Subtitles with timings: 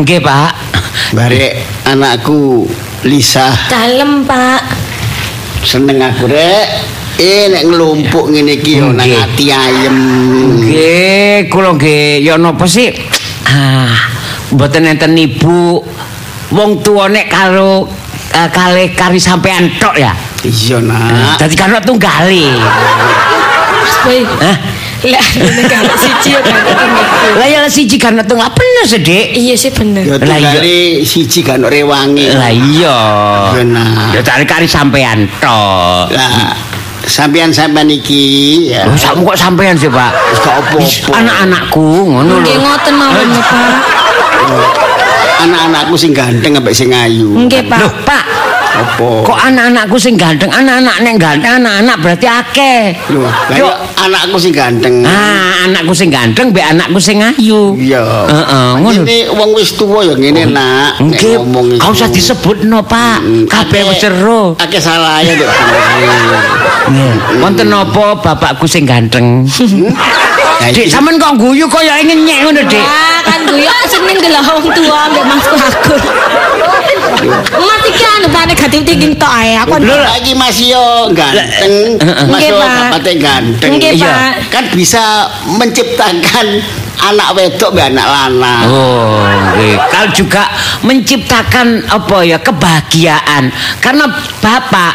[0.00, 0.52] Nggih, Pak.
[1.12, 2.64] barek anakku
[3.04, 4.62] Lisa Dalem, Pak.
[5.60, 6.66] seneng aku rek
[7.20, 9.96] eh nek ngelumpuk ngene iki yo nang ati ayem
[10.56, 12.88] Nggih, kula nggih ya napa sih?
[13.44, 13.92] Ah,
[14.56, 15.84] mboten enten ibu.
[16.48, 17.84] Wong tuwa nek karo
[18.32, 20.16] uh, kalih kari sampean tok ya.
[20.40, 22.56] iya nak Dadi kan tunggale.
[24.40, 24.56] Hah?
[25.02, 25.24] Lah,
[26.02, 26.60] siji ya kan.
[27.34, 29.26] Lah ya siji kan tunggal bener sih, Dik.
[29.32, 30.04] Iya sih bener.
[30.04, 32.98] ya tunggale siji kan rewangi Lah iya.
[33.54, 34.12] Benar.
[34.12, 36.12] Ya cari kari sampean tok.
[36.12, 36.52] lah
[37.02, 38.22] sampean-sampean iki
[38.70, 40.10] ya Loh, sak kok sampean sih, Pak?
[40.36, 41.10] Gak apa-apa.
[41.16, 42.62] Anak-anakku ngono Nggih lho.
[42.62, 43.72] ngoten mawon Pak.
[45.40, 47.78] anak-anakku sing ganteng ambek sing ayu Nggih, Pak.
[47.80, 48.22] Loh, Pak,
[48.70, 52.82] apa kok anak-anakku sing ganteng, anak-anak nek ganteng, anak-anak berarti akeh.
[53.10, 53.26] Yo.
[53.50, 53.66] ya
[53.98, 57.74] anakku sing ganteng Ah, anakku sing ganteng mbek anakku sing ayu.
[57.74, 58.00] Iya.
[58.30, 59.02] Heeh, ngono.
[59.04, 61.02] Ini wong wis tuwa ya ngene nak.
[61.02, 61.80] Nek Nggih, ngomong iku.
[61.82, 63.18] gak usah disebutno, Pak.
[63.20, 64.54] Mm, Kabeh wis seru.
[64.56, 65.50] Akeh salah ya Dek.
[66.90, 67.12] Nggih.
[67.42, 69.44] Wonten napa bapakku sing ganteng?
[70.60, 72.78] Nah, Dik, iki- sampean kok guyu kaya ngenyek ngono, Dik.
[72.78, 75.94] Ah, kan gue ya seneng gelem wong tua ambek masku aku.
[77.60, 79.58] Mas iki anu Pak negatif thinking tok ae.
[79.60, 82.24] Aku Lho lagi masih yo ganteng, Heeh.
[82.28, 82.70] Mas Nggih, yo Pak.
[82.70, 83.72] bapaknya ganteng.
[83.80, 84.14] Iya.
[84.48, 86.46] Kan bisa menciptakan
[87.08, 88.64] anak wedok mbek anak lanang.
[88.68, 89.24] Oh,
[89.56, 89.76] nggih.
[89.88, 90.44] Kal juga
[90.84, 93.48] menciptakan apa ya kebahagiaan
[93.80, 94.04] karena
[94.44, 94.94] bapak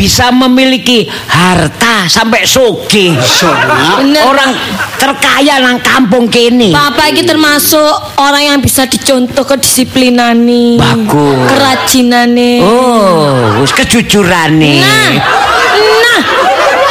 [0.00, 2.48] bisa memiliki harta sampai.
[2.48, 4.24] Bener.
[4.24, 4.56] Orang
[4.96, 6.72] terkaya nang kampung kene.
[6.72, 10.80] Bapak iki termasuk orang yang bisa dicontoh kedisiplinane.
[10.80, 11.44] Bagus.
[11.52, 12.52] Kerajinane.
[12.64, 14.80] Oh, wis kejujurane.
[14.80, 15.39] Nah.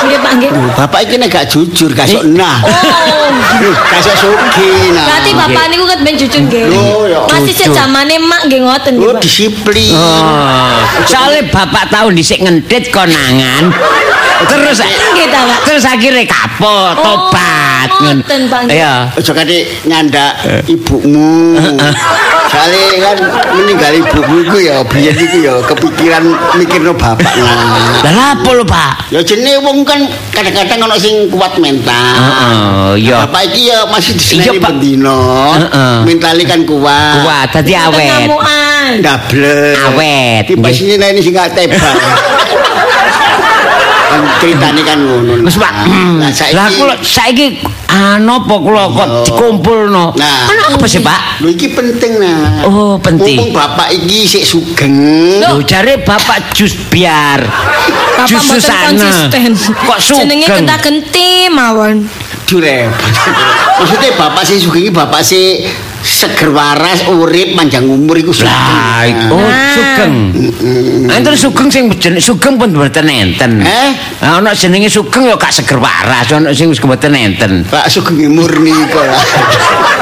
[0.10, 0.50] Nggih, Pak, nggih.
[0.50, 2.58] Loh, Bapak iki nek gak jujur, gak sok nah.
[2.66, 3.30] Oh.
[3.62, 5.06] Loh, Gak sok sugih nah.
[5.06, 6.64] Berarti bapak niku kan ben jujur nggih.
[6.66, 7.20] Ya.
[7.30, 7.70] Masih Jujur.
[7.70, 9.22] sejamane mak nggih ngoten nggih, Pak.
[9.22, 9.94] disiplin.
[9.94, 13.70] Oh, soalnya bapak tahu dhisik ngendit konangan.
[14.40, 15.60] Terus Nggih ta, Pak.
[15.68, 17.90] terus akhirnya kapok, Oh, tobat.
[18.00, 18.62] ngoten, Pak.
[18.72, 19.12] Iya.
[19.18, 20.32] Ojo kate nyandak
[20.66, 21.60] ibumu.
[22.50, 23.18] Soalnya kan
[23.54, 26.24] meninggal ibumu iku ya biyen iku ya kepikiran
[26.58, 27.30] mikirno bapak.
[28.02, 29.14] Lah apa lho, Pak?
[29.14, 30.02] Ya jenenge wong kan
[30.34, 31.94] kadang-kadang ono sing kuat mental.
[32.18, 33.28] Heeh, iya.
[33.28, 34.18] Bapak iki ya masih
[34.58, 34.66] Pak.
[34.66, 35.54] bendino.
[35.62, 35.96] Heeh.
[36.10, 37.22] Mentali kan kuat.
[37.22, 38.26] Kuat dadi awet.
[38.26, 38.90] Ngamukan.
[39.04, 39.76] Double.
[39.94, 40.98] Awet, pas nggih.
[40.98, 41.98] ini sing gak tebal.
[44.10, 45.46] kan ceritane kan ngono.
[45.46, 45.74] Wis, Pak.
[46.18, 47.48] Lah saiki Lah kula saiki
[47.90, 49.22] ah napa kula kok Iya.
[49.26, 50.06] dikumpulno?
[50.18, 50.50] Nah.
[50.50, 51.42] Ana apa sih, Pak?
[51.46, 52.66] Lho iki penting nah.
[52.66, 53.38] Oh, penting.
[53.38, 54.98] Mumpung bapak iki sik sugeng.
[55.42, 57.40] Lho jare Bapak jus biar.
[57.40, 59.52] Bapak Jus mboten konsisten.
[59.88, 60.66] Kok Jenenge sugeng?
[60.66, 62.04] genta-genti mawon.
[62.44, 62.90] Dure.
[63.80, 65.64] Maksudnya bapak sih sugeng iki bapak sih
[66.04, 68.52] seger waras urip panjang umur iku sugeng.
[68.52, 70.14] Lah, oh sugeng.
[71.12, 73.64] Enten sugeng sing jeneng sugeng pun mboten enten.
[73.64, 73.90] Eh?
[74.24, 77.68] Ana jenenge sugeng ya gak seger waras, ana sing wis mboten enten.
[77.68, 79.06] Pak sugeng murni kok.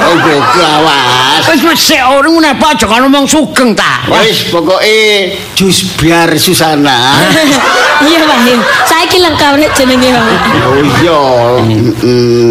[0.08, 1.44] Oh gokil awas.
[1.50, 4.06] Wis sik ora ngono apa aja kan ngomong sugeng ta.
[4.10, 6.98] Wis pokoke jus biar Susana.
[7.98, 8.38] Iya, Pak.
[8.86, 10.30] Saiki lengkap nek jenenge, Pak.
[10.70, 11.22] Oh iya.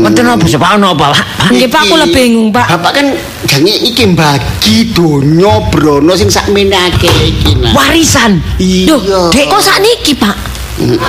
[0.03, 1.55] Wonten apa sih Pak ana apa, Pak?
[1.55, 2.67] Nggih, Pak, kula bingung, Pak.
[2.67, 3.07] Bapak kan
[3.45, 7.77] jange iki bagi donya brono sing sakmene akeh iki nah.
[7.77, 8.41] Warisan.
[8.57, 8.97] Iya.
[8.97, 10.37] Duh, Dek kok sakniki, Pak?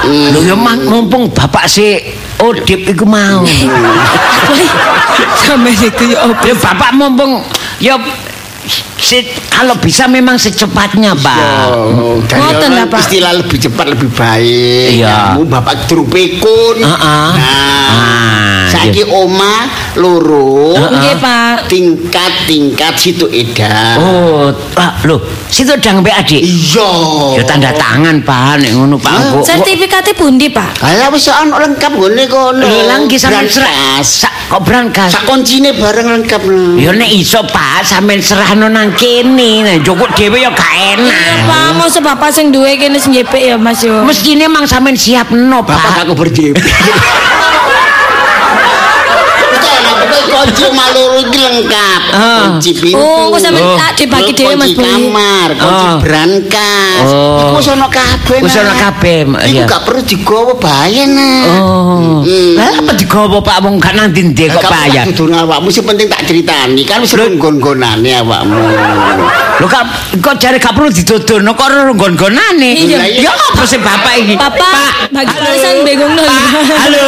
[0.08, 2.00] Lho ya mang- mumpung bapak si
[2.40, 3.44] Odip iku mau.
[3.44, 4.64] Woi,
[5.44, 6.44] sampe opo?
[6.48, 7.44] Ya bapak mumpung
[7.84, 8.00] ya
[8.98, 11.70] si, kalau bisa memang secepatnya, Pak.
[11.70, 13.00] Oh, dan Ngoten lah, Pak.
[13.02, 14.88] Istilah lebih cepat lebih baik.
[14.98, 15.38] Iya.
[15.38, 16.82] Kamu bapak durung pikun.
[16.82, 17.28] Heeh.
[17.34, 19.64] Nah, Ah, saiki oma
[19.96, 20.76] loro.
[20.76, 21.72] Nggih, Pak.
[21.72, 23.96] Tingkat-tingkat situ edan.
[23.98, 26.42] Oh, ah, loh, situ dang mbek adik.
[26.44, 26.92] Iya.
[27.40, 29.14] Ya tanda tangan, Pak, nek ngono, Pak.
[29.14, 30.84] Engko- Sertifikatnya pundi, Pak?
[30.84, 32.66] Alah wis ono lengkap ngene kono.
[32.66, 33.72] Lho langgi sampean serah.
[33.72, 34.08] Brankas.
[34.26, 35.12] Sa- Kok brankas?
[35.12, 36.80] Sak kuncine bareng lengkap nah.
[36.80, 39.66] Ya nek iso, Pak, sampean serahno nang kene.
[39.66, 41.38] Nah, joko dhewe ya gak Iya, enak.
[41.50, 44.06] Pak, mau bapak sing duwe kene sing jepek ya, Mas yo.
[44.06, 46.04] Mestine mang sampean siapno, Bapak Pak.
[46.08, 46.56] aku berjep.
[50.28, 52.02] Kunci maluru iki lengkap.
[52.12, 52.40] Ah.
[52.52, 53.00] Kunci pintu.
[53.00, 53.76] Oh, kok sampean Oh.
[53.76, 54.88] tak dibagi dhewe Mas kunci Boy.
[54.88, 55.96] kamar, kunci Oh.
[56.04, 57.06] brankas.
[57.08, 57.40] Oh.
[57.40, 58.40] Iku wis ono kabeh.
[58.44, 61.44] Wis ono kabeh, Iku gak perlu digawa bahaya nah.
[61.64, 62.22] Oh.
[62.54, 65.04] Lah apa digowo Pak wong gak nang ndi kok bayar.
[65.08, 68.60] Dudu awakmu sing penting tak critani kan wis nggon-nggonane awakmu.
[69.58, 69.84] Lho kok
[70.22, 72.72] kok jare gak perlu didodono kok nggon-gonane.
[73.18, 74.36] Ya apa sih bapak iki?
[74.36, 75.46] Bapak, bagi Halo.
[75.48, 77.08] warisan bingung Halo.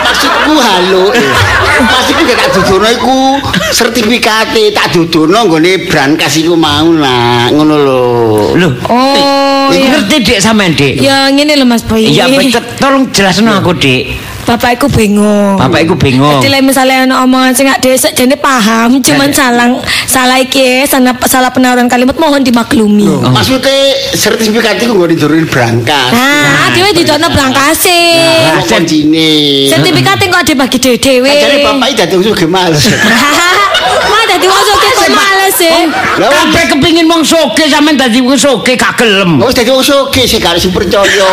[0.00, 1.12] Maksudku jaluk.
[1.80, 3.16] Pas iku gak tak dudono iku
[3.70, 8.00] sertifikate tak dudono nggone brankas iku mau lah, ngono lho.
[8.56, 10.98] Loh, Oh, Iku ngerti Dik sampean, Dik?
[10.98, 12.08] Ya ngene lho Mas Boy.
[12.08, 12.64] Iya, betul.
[12.80, 14.29] Tolong jelasno aku, Dik.
[14.46, 15.56] Bapak iku bingung.
[15.60, 16.40] Bapak iku bingung.
[16.40, 19.68] Jadi lek misalnya ana omongan sing gak dhewe sakjane paham, cuman salah
[20.08, 23.06] salah iki salah, salah penaruhan kalimat mohon dimaklumi.
[23.30, 26.10] Maksudnya sertifikat iku nggone didurin brankas.
[26.12, 28.02] Nah, dhewe didono brangkase.
[28.50, 29.30] Nah, koncine.
[29.68, 31.30] Sertifikat kok dibagi dhewe-dhewe.
[31.30, 32.84] Kajane bapak iki dadi usul males.
[34.40, 35.72] Dadi wong soge kok males e.
[36.16, 39.36] Lah wong Kabeh kepingin wong soge sampean dadi wong soge gak gelem.
[39.36, 41.28] wis dadi wong soge sing gak sing percaya.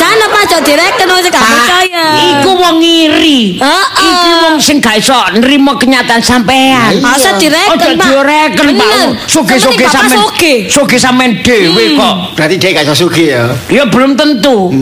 [0.00, 2.04] Jangan apa aja direken wong sing gak percaya.
[2.16, 3.60] Iku wong ngiri.
[3.60, 4.00] Heeh.
[4.00, 7.04] Iki wong sing gak iso nrimo kenyataan sampean.
[7.04, 8.08] Masa direken, Ojo Pak.
[8.08, 8.88] direken, Pak.
[9.28, 10.56] Bapak sampean.
[10.72, 12.14] Soge sampean dhewe kok.
[12.40, 13.44] Berarti dia gak iso sugih ya.
[13.68, 14.72] Ya belum tentu.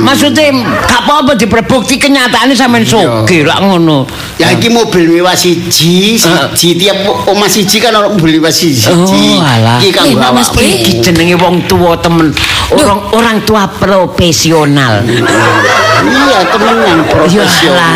[0.00, 0.56] Maksudnya
[0.88, 4.08] gak apa-apa diperbukti kenyataannya sampean soge lah ngono.
[4.40, 6.16] Ya iki mobil mewah siji,
[6.54, 6.96] siji tiap
[7.26, 8.92] omah siji kan ono mobil mewah siji.
[8.92, 9.80] Oh, alah.
[9.80, 10.52] Iki kan Mas.
[10.52, 10.62] Boy.
[10.62, 12.30] Iki jenenge wong tua temen.
[12.70, 15.02] Orang orang tua profesional.
[15.06, 17.92] Iya, temenan profesional.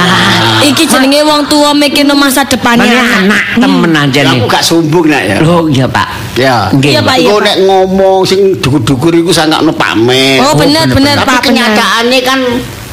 [0.64, 2.88] Iki jenenge wong tua mikirno masa depannya.
[3.22, 4.40] Anak temen aja Ya, nih.
[4.42, 5.36] Aku gak sombong nak ya.
[5.40, 6.08] Loh iya Pak.
[6.36, 6.56] Ya.
[6.72, 7.16] Iya, Pak.
[7.20, 7.38] Pak.
[7.44, 10.40] nek ngomong sing dukur-dukur iku sangakno pamer.
[10.44, 11.46] Oh, bener bener Tapi Pak bener.
[11.46, 12.40] kenyataannya kan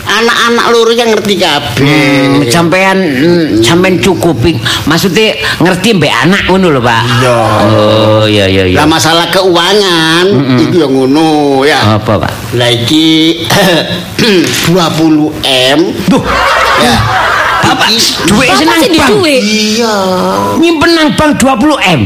[0.07, 1.83] anak-anak loro yang ngerti kabeh.
[1.83, 4.55] Hmm, sampean mm, sampean cukupi
[4.87, 7.03] maksudnya ngerti mbek anak ngono lho Pak.
[7.21, 7.37] Iya.
[7.67, 8.77] Oh iya iya iya.
[8.79, 10.25] Lah masalah keuangan
[10.57, 11.99] itu yang ngono ya.
[11.99, 12.31] Apa Pak?
[12.55, 13.43] Lah iki
[14.71, 14.73] 20
[15.45, 15.79] M.
[16.09, 16.23] Duh,
[16.77, 16.95] Ya.
[17.67, 17.91] Bapak
[18.31, 19.19] duit senang sih di bang.
[19.19, 19.95] Iya.
[20.55, 21.99] Nyimpen nang bank 20 M.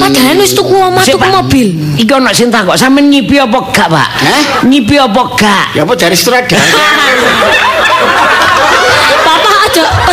[0.00, 1.68] Padahal wis tuku omah tuku mobil.
[2.00, 4.08] Iki ono sing takok sampean nyipi apa gak, Pak?
[4.08, 4.64] Hah?
[4.64, 5.76] Nyipi apa gak?
[5.76, 6.56] Ya apa dari sutradara?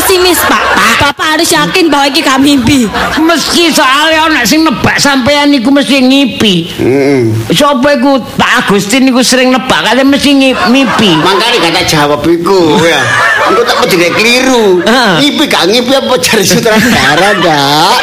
[0.02, 0.64] Pesimis, Pak.
[0.98, 2.90] Bapak harus yakin bahwa iki gak mimpi.
[3.22, 6.56] Meski soalnya ono sing nebak sampean iku mesti ngipi.
[6.74, 7.22] Heeh.
[7.54, 11.14] Sopo iku Pak Agustin iku sering nebak kate mesti ngi- mimpi.
[11.16, 12.98] Makanya kata jawab iku ya.
[13.46, 14.82] Engko tak mesti keliru.
[15.22, 18.02] Ngipi gak ngipi apa dari sutradara dak?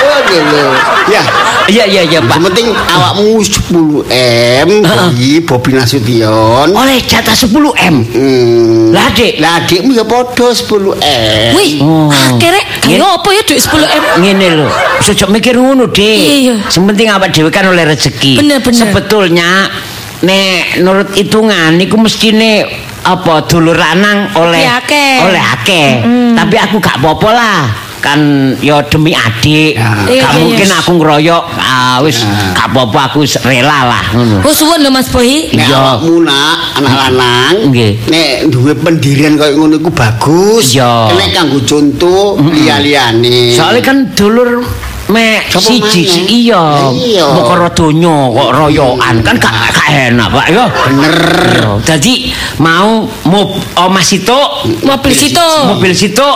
[0.00, 0.62] Oh gitu.
[1.08, 1.22] Ya,
[1.70, 2.34] Iya iya iya Pak.
[2.34, 4.02] yang penting awakmu 10
[4.66, 6.66] M bagi Bobi Nasution.
[6.72, 7.96] Oleh jatah 10 M.
[8.02, 8.90] Hmm.
[8.90, 11.29] Lah Dik, Lah adikmu ya podo 10 M.
[11.56, 12.08] Wih, Oh.
[12.10, 14.04] akhirnya kayak apa ya duit 10 M?
[14.22, 14.66] ngene lho.
[15.00, 16.20] Sejak mikir ngono, Dik.
[16.20, 16.54] Iya.
[16.68, 18.40] Sing penting awak dhewe kan oleh rezeki.
[18.40, 18.78] Bener, bener.
[18.78, 19.68] Sebetulnya
[20.20, 22.68] nek nurut hitungan niku mestine
[23.00, 25.24] apa dulur lanang oleh akeh.
[25.24, 25.88] oleh akeh.
[26.36, 27.60] Tapi aku gak apa-apa lah.
[28.00, 28.20] Kan
[28.64, 29.76] ya demi adik.
[29.76, 29.92] Ya.
[30.24, 31.44] Gak mungkin aku ngeroyok.
[31.60, 32.24] Ah wis
[32.56, 34.40] gak apa-apa aku rela lah ngono.
[34.40, 35.08] Oh, suwun lho Mas.
[35.10, 36.00] Nek Iya.
[36.00, 37.92] nak anak lanang, Nggih.
[38.08, 40.72] nek duwe pendirian kaya ngono iku bagus.
[40.72, 41.12] Iya.
[41.12, 43.52] Nek kanggo contoh liya-liyane.
[43.52, 44.64] Soalnya kan dulur
[45.10, 46.86] mek siji si iya.
[46.88, 47.26] Iya.
[47.42, 50.64] Karo donya kok royokan kan gak gak enak, Pak ya.
[50.70, 51.16] bener.
[51.50, 51.70] Iya.
[51.82, 54.36] Jadi mau mob omah situ
[54.80, 55.48] Mobil situ.
[55.66, 56.28] mobil situ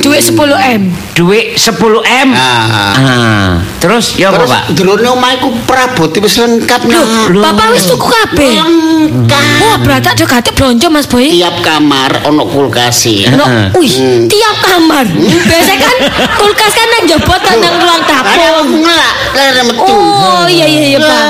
[0.00, 0.34] Duit 10
[0.74, 0.82] M.
[1.14, 2.28] duit 10 M.
[2.34, 2.66] Ah.
[2.96, 3.50] Ah.
[3.78, 4.62] Terus ya apa, Terus Pak?
[4.74, 7.30] drone omah iku prabote wis lengkap nah.
[7.30, 8.52] Bapak wis tuku kabeh.
[8.56, 9.44] Lengkap.
[9.62, 11.30] Wah, berarti ada gati blonjo Mas Boy.
[11.30, 14.26] Tiap kamar ono kulkas wih, Hmm.
[14.26, 15.04] tiap kamar.
[15.46, 15.96] Biasanya kan
[16.36, 18.64] kulkas kan nang jebot nang ruang Ada dapur.
[18.76, 19.92] ngelak, lere metu.
[19.92, 21.24] Oh, iya iya iya, Pak.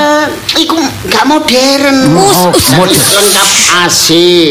[0.56, 0.76] Iku
[1.06, 1.96] gak modern.
[2.14, 2.96] Us, Oh, us, modern.
[2.96, 3.48] lengkap
[3.84, 4.06] AC,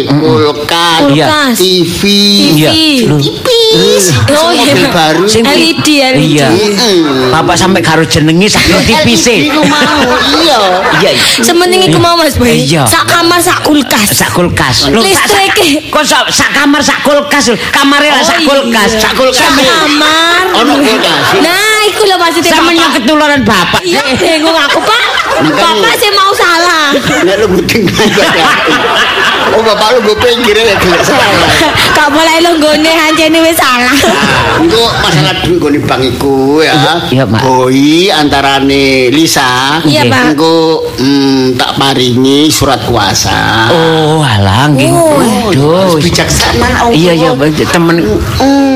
[0.05, 1.55] kulkas, Kulkas.
[1.57, 2.01] TV,
[2.53, 2.69] Iya.
[2.71, 3.17] TV.
[3.17, 4.05] Tipis.
[4.31, 4.73] Oh, iya.
[4.87, 5.25] baru.
[5.25, 6.21] LED, LED.
[6.31, 6.47] Iya.
[6.47, 7.31] Mm-mm.
[7.31, 9.99] Bapak sampai karo jenenge sak TV LED ku mau,
[10.37, 10.57] iya.
[11.01, 11.11] Iya.
[11.41, 12.53] Sementing iku mau Mas Boy.
[12.55, 12.85] Iya.
[12.85, 14.07] Sak kamar sak kulkas.
[14.11, 14.87] sak kulkas.
[14.87, 15.89] Listrik.
[15.89, 17.49] Kok sak, sak kamar sak kulkas.
[17.69, 18.47] Kamare Oh, sak iya.
[18.47, 18.89] kulkas.
[18.95, 19.41] Sak kulkas.
[19.41, 20.43] Sak kamar.
[20.55, 21.23] Ono kulkas.
[21.37, 22.97] Nah, iku lho maksudnya Sama yang Bapak.
[23.05, 23.81] ketularan bapak.
[23.85, 25.05] Iya, bingung aku, Pak.
[25.45, 26.89] Bapak sih mau salah.
[27.21, 27.85] Nek lu guting
[29.55, 31.31] Oh bapak lu gue pinggir ya gak salah.
[31.93, 33.93] Kak boleh lo gone hancene wis salah.
[33.93, 36.73] Nah, itu masalah duit gue bang iku ya.
[37.13, 37.39] Iya, Mak.
[37.45, 39.79] Boy antarane Lisa.
[39.85, 40.33] Iya, Pak.
[40.33, 43.69] Engko mm, tak paringi surat kuasa.
[43.69, 44.89] Oh, alah nggih.
[45.45, 46.01] Oh, Waduh.
[46.01, 46.97] bijaksana Allah.
[46.97, 47.29] Iya iya
[47.69, 48.01] temen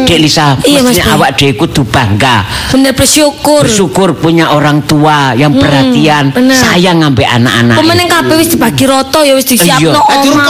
[0.05, 2.45] Dek Lisa, Iya, mestinya awak dhewe kudu bangga.
[2.73, 3.61] Bener bersyukur.
[3.65, 6.57] Bersyukur punya orang tua yang perhatian, bener.
[6.57, 7.77] sayang ngambil anak-anak.
[7.77, 10.45] Pemenang kabeh wis dibagi roto ya wis disiapno omah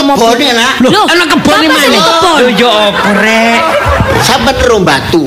[0.56, 0.72] nak.
[0.84, 2.00] Loh, anak kebon Bapak mana?
[2.40, 3.60] Loh, ya apa rek?
[4.24, 5.24] Sampai terus batu.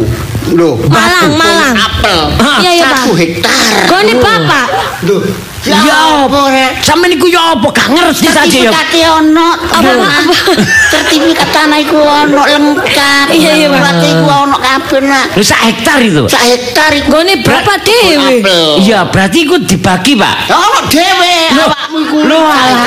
[0.53, 1.75] Loh, Malang, batu, Malang.
[1.77, 2.19] Apel.
[2.61, 2.97] Iya, iya, Pak.
[3.05, 3.71] Satu hektar.
[3.87, 4.67] Gone Bapak.
[5.07, 5.21] Loh,
[5.63, 6.83] Ya apa rek?
[6.83, 8.67] Sampe niku ya apa gak ngerti saja ya.
[8.67, 9.47] Sertifikate ono.
[9.55, 9.91] Apa,
[10.91, 13.31] Sertifikat tanah iku ono lengkap.
[13.31, 13.79] Iya, iya, Pak.
[13.79, 15.25] Berarti iku ono kabeh nak.
[15.39, 16.23] Lu sak hektar itu.
[16.27, 17.07] Sak hektar iku.
[17.15, 18.43] Gone berapa dhewe?
[18.83, 20.51] Iya, berarti iku dibagi, Pak.
[20.51, 22.17] Ono dhewe awakmu iku.
[22.27, 22.39] Lu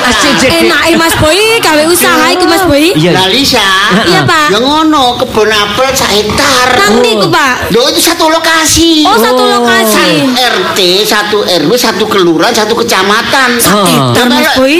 [0.05, 2.93] asik Enake Mas Boy gawe usaha iku Mas Boy.
[2.93, 3.17] Iya.
[3.17, 3.65] Lah Lisa.
[4.05, 4.53] Iya, Pak.
[4.53, 6.77] Ya ngono, kebun apel sak hektar.
[6.77, 7.73] Nang niku, Pak.
[7.73, 9.01] Loh itu satu lokasi.
[9.01, 10.29] Oh, satu lokasi.
[10.37, 13.49] RT, satu RW, satu kelurahan, satu kecamatan.
[13.71, 14.11] Oh.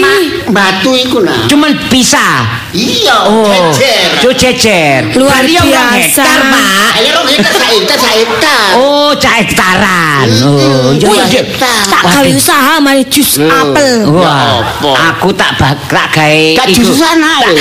[0.04, 1.48] Ma- Batu iku nah.
[1.48, 2.44] Cuman bisa.
[2.76, 3.48] Iya, Oh.
[3.48, 4.20] jejer.
[4.20, 5.00] Cuk jejer.
[5.16, 6.20] Luar ya biasa.
[6.20, 6.90] hektar, Pak.
[7.00, 8.68] Ayo rong hektar, sak hektar, sak hektar.
[8.76, 10.28] Oh, cak hektaran.
[10.44, 10.92] Oh,
[11.32, 11.80] hektar.
[11.88, 14.12] Tak gawe usaha mari jus apel.
[14.12, 14.92] Wah, apa?
[15.16, 16.92] aku tak bak tak gawe iku.
[16.92, 17.56] sana lho.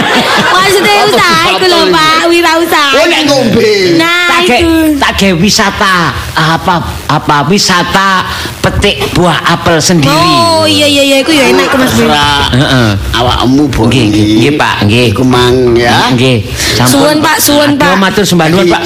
[0.56, 1.80] Maksudnya usaha iku lho?
[1.92, 2.96] Pak, wira usaha.
[2.96, 4.00] Oh, nek ngombe.
[4.00, 4.60] Nah, tak gawe
[4.96, 5.96] tak gawe wisata
[6.36, 6.74] apa
[7.10, 8.24] apa wisata
[8.62, 10.10] petik buah apel sendiri.
[10.10, 12.90] Oh, iya iya iya iku ya enak iku Mas Heeh.
[13.18, 13.90] awakmu boleh.
[13.90, 14.06] Nggih,
[14.38, 15.04] nggih, Pak, nggih.
[15.10, 16.14] Iku mang ya.
[16.14, 16.46] Nggih.
[16.86, 17.94] Suwun, Pak, suwun, Pak.
[17.94, 18.82] Aduh, matur sembah nuwun, Pak.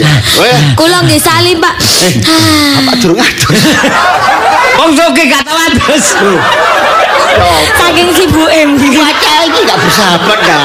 [0.00, 0.10] Iya.
[0.74, 1.74] Kula nggih salim, Pak.
[2.24, 3.60] Ah, Pak durung adus.
[4.80, 6.06] Wong soge kata wates.
[7.74, 8.96] Saking sibuke mriki.
[8.96, 10.64] Cuaca iki gak bersahabat dah.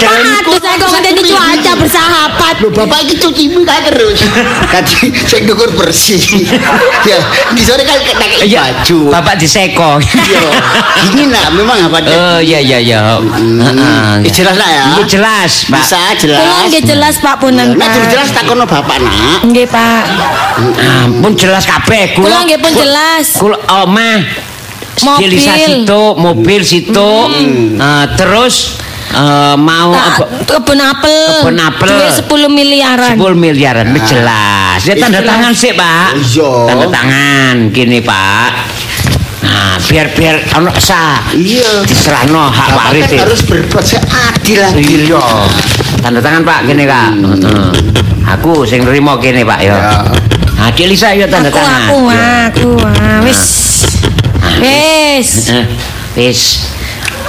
[0.00, 2.54] Aduh, saya kok ngenteni cuaca bersahabat.
[2.64, 4.18] Lho bapak iki cuci mie kae terus.
[4.72, 6.20] Tadi sing ndukur bersih.
[7.04, 7.18] Ya,
[7.52, 8.98] di sore kan kena Iya, baju.
[9.12, 10.00] Bapak diseko.
[10.00, 10.42] Iya.
[11.10, 13.00] Ini nak memang apa Oh, iya iya iya.
[13.20, 14.24] Heeh.
[14.26, 14.84] Eh, jelas lah ya.
[14.96, 15.80] Iku jelas, Pak.
[15.84, 16.66] Bisa Kula jelas.
[16.68, 17.66] nggih jelas Pak Punan.
[17.76, 19.44] Durung jelas takono bapak nak.
[19.44, 20.02] Nggih, Pak.
[20.80, 23.26] Ampun jelas kabeh Kula nggih pun jelas.
[23.36, 24.49] Kula omah
[25.00, 25.32] Mobil.
[25.36, 27.10] Situ, mobil situ.
[27.78, 28.76] eh, terus
[29.10, 29.90] eh, mau?
[29.92, 31.40] Tak kebun apel.
[31.40, 31.88] Kebun apel.
[31.88, 33.14] Duit 10 miliaran.
[33.16, 34.80] 10 miliaran wis jelas.
[34.84, 35.28] Ya tanda Jelas.
[35.28, 36.08] tangan sih, Pak.
[36.16, 36.52] Iya.
[36.68, 38.50] Tanda tangan gini, Pak.
[39.40, 41.32] Nah, biar biar ono sah.
[41.32, 41.84] Iya.
[41.84, 43.08] Diserahno hak Bapak waris.
[43.08, 44.84] kan harus berbuat seadil lagi.
[45.08, 45.24] Iya.
[46.00, 47.10] Tanda tangan Pak gini Kak.
[47.16, 47.68] Heeh.
[48.36, 49.74] Aku sing nrimo kene Pak ya.
[49.74, 50.00] Ya.
[50.60, 51.80] Nah, Lisa ya tanda Aku tangan.
[51.88, 53.40] aku aku ah, wis.
[54.60, 55.50] Wis.
[55.50, 55.66] Heeh.
[56.18, 56.40] Wis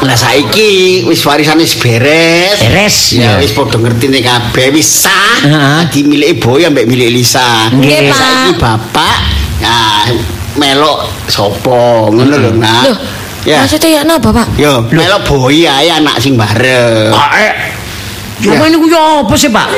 [0.02, 2.58] Lah saiki wis warisan wis beres.
[2.58, 3.46] beres Ya ya.
[3.46, 5.38] wis padha ngertine kabeh wis sah.
[5.46, 5.86] Heeh.
[5.86, 7.70] Dadi miliki boy ambek milik Lisa.
[7.70, 8.18] Nggih, Pak.
[8.18, 9.18] Saiki bapak
[9.62, 10.10] nah
[10.58, 12.82] melok sapa ngono lho nak.
[12.90, 12.98] Loh.
[13.42, 13.62] Ya.
[13.66, 14.54] Maksudnya ya napa, Pak?
[14.54, 17.10] Yo, melok boy ae anak sing bareng.
[17.14, 17.54] Kok eh
[18.42, 19.70] Apa ini ku ya apa sih Pak?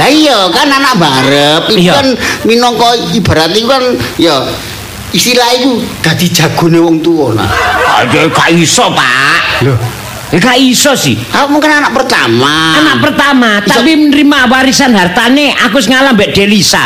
[0.00, 2.08] Lah iya kan anak barep itu kan
[2.48, 3.84] minangka ibarat iku kan
[4.16, 4.48] ya
[5.14, 7.48] istilah iku dadi jagone wong tuwa nak.
[8.02, 9.62] Aduh gak iso Pak.
[10.34, 11.14] Ya gak iso sih.
[11.30, 12.74] aku mungkin anak pertama.
[12.74, 16.82] Anak pertama, Iso- tapi menerima warisan hartane aku wis ngalah mbek Delisa.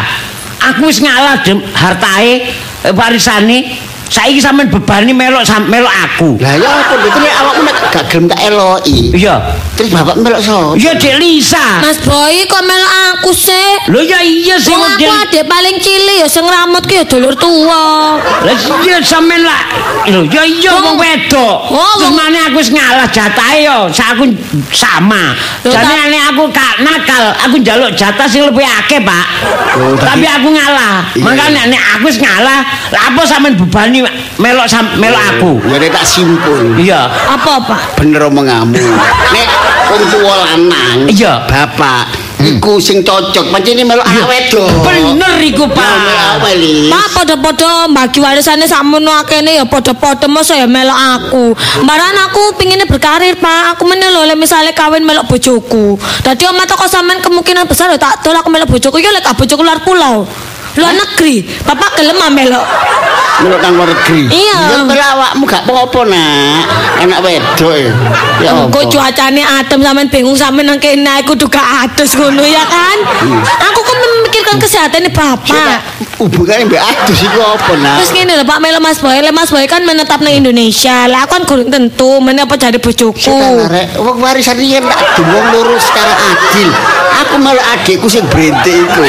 [0.61, 1.41] Aku wis ngalah
[1.73, 2.53] hartae
[2.85, 3.89] eh, warisane.
[4.09, 6.41] Saiki sampean bebani melok melok aku.
[6.41, 9.13] Lah ya apa gitu nek awakmu nek gak gelem tak eloki.
[9.13, 9.37] Iya.
[9.79, 10.75] Terus bapak melok so.
[10.75, 11.79] Ya Delisa.
[11.79, 13.79] Mas Boy kok melok aku sih?
[13.87, 17.31] Lho ya iya sih Wong aku adek paling cilik ya sing rambut ki ya dulur
[17.39, 18.19] tuwa.
[18.19, 19.63] Lah iya sampean lah.
[20.11, 21.71] Lho ya iya Wong- wedok.
[21.71, 24.27] Oh, Terus wong- maneh aku wis ngalah jatahe yo, sak aku
[24.75, 25.31] sama.
[25.63, 29.27] Jane ane aku gak nakal, aku njaluk jatah sing lebih akeh, Pak.
[29.79, 31.07] Oh, Tapi tapi- aku ngalah.
[31.15, 31.23] Iya.
[31.23, 34.03] Makanya nek aku wis ngalah, lah apa sampean bebani
[34.43, 35.51] melok sam melok aku.
[35.71, 36.75] Ya tak simpul.
[36.75, 37.07] Iya.
[37.07, 38.03] Apa, Pak?
[38.03, 38.75] Bener omonganmu.
[39.29, 39.47] nek
[39.91, 40.99] wong tuwa lanang.
[41.09, 41.45] Iya.
[41.49, 44.71] Bapak iku sing cocok pancene melok anak wedok.
[44.87, 46.39] Bener iku, Pak.
[46.89, 51.45] Pak padha-padha bagi warisane sakmono akene ya padha-padha masa ya melok aku.
[51.83, 53.75] Mbaran aku pingine berkarir, Pak.
[53.75, 55.99] Aku meneh lho misale kawin melok bojoku.
[56.23, 59.63] Dadi omah toko sampean kemungkinan besar ya tak tolak aku melok bojoku ya lek bojoku
[59.67, 60.25] luar pulau.
[60.79, 61.43] Luar negeri.
[61.67, 62.67] Bapak gelem melok.
[63.39, 64.31] Melok nang luar negeri.
[64.31, 64.87] Iya.
[64.95, 66.63] Ya awakmu gak apa-apa nak.
[67.03, 67.93] Anak wedok ya.
[68.43, 68.51] Ya?
[68.67, 72.99] Kok cuacane adem sampean bingung sampean nang kene aku duga adus ngono ya kan?
[73.71, 75.83] Aku kok memikirkan kesehatan Bapak.
[76.19, 78.03] Hubungannya mbak adus iku apa nak?
[78.03, 81.07] Terus ngene lho Pak Melo Mas Boy, Mas Boy kan menetap nang Indonesia.
[81.07, 83.31] Lah aku kan kurang tentu meneh apa jadi bojoku.
[84.03, 86.71] Wong warisan iki tak dumong loro secara adil.
[87.23, 89.03] Aku malah adikku sing brente iku.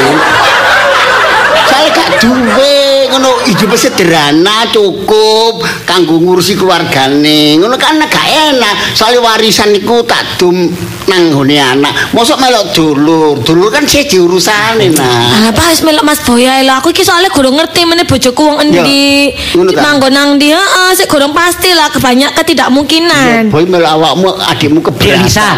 [1.79, 7.55] Saya gak duwe ngono hidup sederhana cukup kanggo ngurusi keluargane.
[7.55, 8.91] Ngono kan gak enak.
[8.91, 10.67] Soale warisan iku tak dum
[11.09, 11.93] nang nggone anak.
[12.13, 13.41] Mosok melok dulur.
[13.41, 15.49] Dulur kan sih diurusane nah.
[15.49, 16.73] Lah Pak wis melok Mas Boy ae lho.
[16.77, 19.33] Aku iki soalnya kurang ngerti meneh bojoku wong endi.
[19.33, 19.81] Ya?
[19.81, 20.53] Manggon nang ndi?
[20.53, 23.49] Heeh, sik kurang pasti lah kebanyak Ya, ketidakmungkinan.
[23.49, 25.57] boy melok awakmu adikmu Delisa.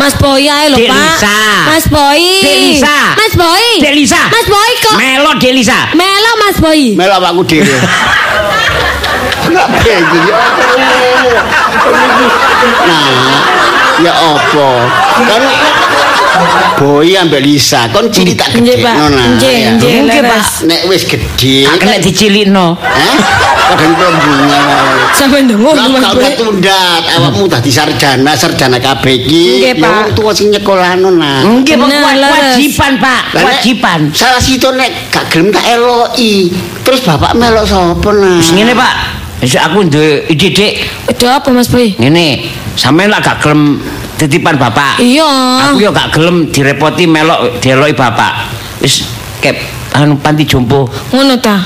[0.00, 0.96] Mas Boy ae lho Pak.
[0.96, 1.38] Lisa.
[1.68, 2.22] Mas Boy.
[2.40, 2.96] Dek Lisa.
[3.12, 3.64] Mas Boy.
[3.84, 4.22] Dek Lisa.
[4.32, 5.78] Mas Boy kok Melok Delisa.
[5.92, 6.96] Melo Mas Boy.
[6.96, 7.76] Melok awakku dhewe.
[9.52, 10.20] Enggak ya apa.
[12.88, 13.10] Nah,
[14.00, 14.68] ya apa?
[15.28, 15.42] Kan
[16.80, 18.94] Boy ambek Lisa, kon cilik tak Nggih, gede Pak.
[18.96, 19.26] nah.
[19.36, 20.66] Nggih, nggih, leres.
[20.66, 22.66] Nek wis gede, Tak kena dicilikno.
[22.80, 23.16] Hah?
[23.72, 24.64] Kadang kelombongan.
[25.14, 26.24] Sampe ndongo Lah Mas kau Boy.
[26.26, 29.62] ketundat, awakmu dadi sarjana, sarjana kabeh iki.
[29.62, 29.86] Ya Pak.
[29.86, 31.46] wong tuwa sing nyekolahno nah.
[31.46, 33.22] Nggih, Pak, kewajiban, Pak.
[33.36, 34.00] Kewajiban.
[34.10, 36.50] Salah situ nek gak gelem tak eloki.
[36.82, 38.40] Terus bapak melok sapa nah?
[38.40, 39.21] Wis ngene, Pak.
[39.42, 40.72] Wis aku duwe ide, Dik.
[41.10, 41.98] Ada apa Mas Boy?
[41.98, 42.46] Ngene,
[42.78, 43.82] sampean lak gak gelem
[44.14, 45.02] titipan bapak.
[45.02, 45.26] Iya.
[45.66, 48.46] Aku yo gak gelem direpoti melok dieloki bapak.
[48.78, 49.02] Wis
[49.42, 49.58] kep
[49.98, 50.86] anu panti jompo.
[51.10, 51.58] Ngono ta.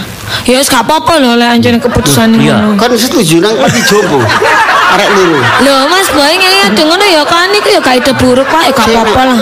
[0.49, 2.64] Ya wis gak apa-apa lho lek anjene keputusan Iya.
[2.64, 2.80] ngono.
[2.80, 4.25] Kon setuju nang pati jopo.
[4.95, 5.38] Arek loro.
[5.64, 8.73] Lho Mas Boy ngene ya ngono ya kan iku ya gak ide buruk Pak, ya
[8.73, 9.40] gak apa-apa lah.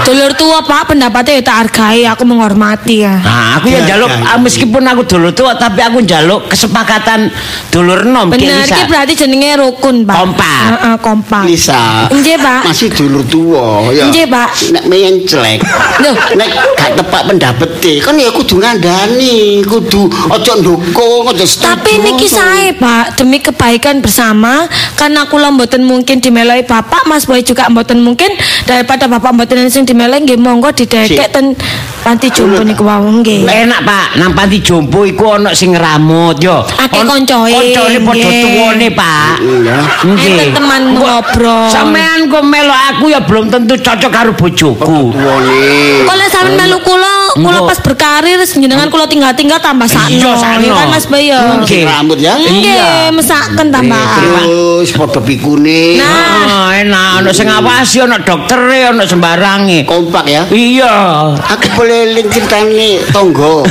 [0.00, 3.20] Dulur tua Pak pendapatnya ya tak hargai, aku menghormati ya.
[3.20, 4.32] Nah, aku ya njaluk iya.
[4.34, 7.30] ah, meskipun aku dulur tua tapi aku njaluk kesepakatan
[7.70, 10.16] dulur nom Bener Ki iki berarti jenenge rukun Pak.
[10.16, 10.62] Kompak.
[10.66, 11.42] Heeh, kompak.
[11.46, 12.08] Lisa.
[12.10, 12.60] Nggih, Pak.
[12.66, 14.08] Masih dulur tuwa ya.
[14.08, 14.48] Nggih, Pak.
[14.74, 15.62] Nek meyen celek.
[16.02, 16.16] Loh.
[16.34, 21.68] Nek gak tepak pendapete, kan ya kudu ngandani, kudu aja ndukung, aja setuju.
[21.70, 24.66] Tapi niki saya Pak demi kebaikan bersama
[24.96, 28.28] karena kula mboten mungkin dimeloi Bapak Mas Boy juga mboten mungkin
[28.64, 31.54] daripada Bapak mboten sing dimeloi nggih monggo didekek ten
[32.00, 33.44] panti jompo niku wau nggih.
[33.44, 36.64] Enak Pak, nang panti jompo iku ana sing ngramut yo.
[36.64, 38.40] Akeh On- koncoe, Koncone padha nggih.
[38.40, 39.32] tuwane, Pak.
[39.44, 39.78] Iya.
[40.08, 41.68] Enten teman ngobrol.
[41.68, 45.12] Sampean kok melok aku ya belum tentu cocok karo bojoku.
[45.12, 45.60] Tuwane.
[46.08, 50.16] Kalau sampean melu kula, kula pas berkarir jenengan kula tinggal-tinggal tambah sakno.
[50.16, 50.64] Iya, sakno.
[50.64, 51.40] Ya kan Mas Boy ya.
[51.60, 51.82] Nggih.
[51.84, 52.32] Rambut ya.
[52.40, 53.89] Nggih, mesaken tambah.
[53.90, 55.98] Terus padha pikune.
[55.98, 56.40] Nah.
[56.50, 59.84] Ah, enak ana sing ngawasi ana doktere ana sembarange.
[59.86, 60.42] Kompak ya.
[60.50, 60.94] Iya.
[61.36, 63.66] Aku boleh eling ceritane tonggo.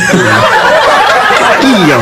[1.74, 1.98] iya.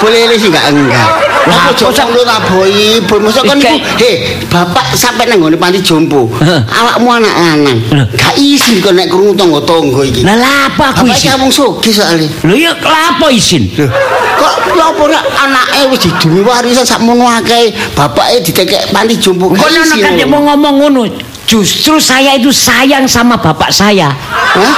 [0.00, 1.31] Boleh eling sih enggak enggak.
[1.42, 4.12] Aku jok lu tabohi, boy mosok kan Ike- iku, he,
[4.46, 6.30] bapak sampai nang ngone panti jompo.
[6.70, 7.78] Awakmu anak lanang.
[8.14, 10.22] Gak izin kok nek krungu tonggo-tonggo iki.
[10.22, 10.38] Lah
[10.70, 11.28] apa aku Bapak isin?
[11.34, 12.28] kamu sugih soalnya.
[12.46, 13.66] Lho ya lapo isin?
[13.74, 19.50] Kok lha apa nek anake wis didumi warisan sakmono akeh, bapake ditekek panti jompo.
[19.50, 21.02] Kok ana kan mau ngomong ngono.
[21.46, 24.08] Justru saya itu sayang sama bapak saya.
[24.52, 24.74] Hah?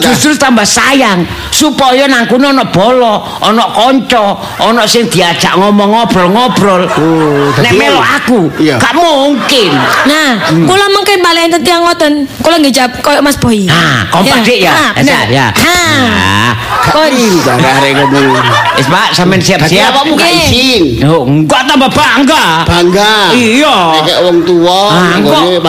[0.00, 6.88] Justru tambah sayang supaya nang kono ana bolo, ana kanca, ana sing diajak ngomong ngobrol-ngobrol.
[6.96, 8.80] Oh, Nek melo aku, Iya.
[8.80, 9.70] gak mungkin.
[10.08, 12.24] Nah, kula mungkin balik enten tiyang ngoten.
[12.40, 13.68] Kula nggih jawab koyo Mas Boy.
[13.68, 14.72] Ah, kompak dik ya.
[14.72, 15.26] Ah, bener.
[15.28, 15.46] Ya.
[15.52, 15.68] Ah.
[15.68, 16.50] Ah.
[16.86, 18.30] Gak pinter arek ngomong.
[18.76, 19.90] Wis Pak, sampean siap-siap.
[19.90, 20.46] awakmu gak Nggih.
[20.46, 20.82] izin.
[21.04, 22.62] Oh, enggak tambah bangga.
[22.62, 23.14] Bangga.
[23.32, 23.76] Iya.
[23.98, 25.18] Nek wong tuwa Ah,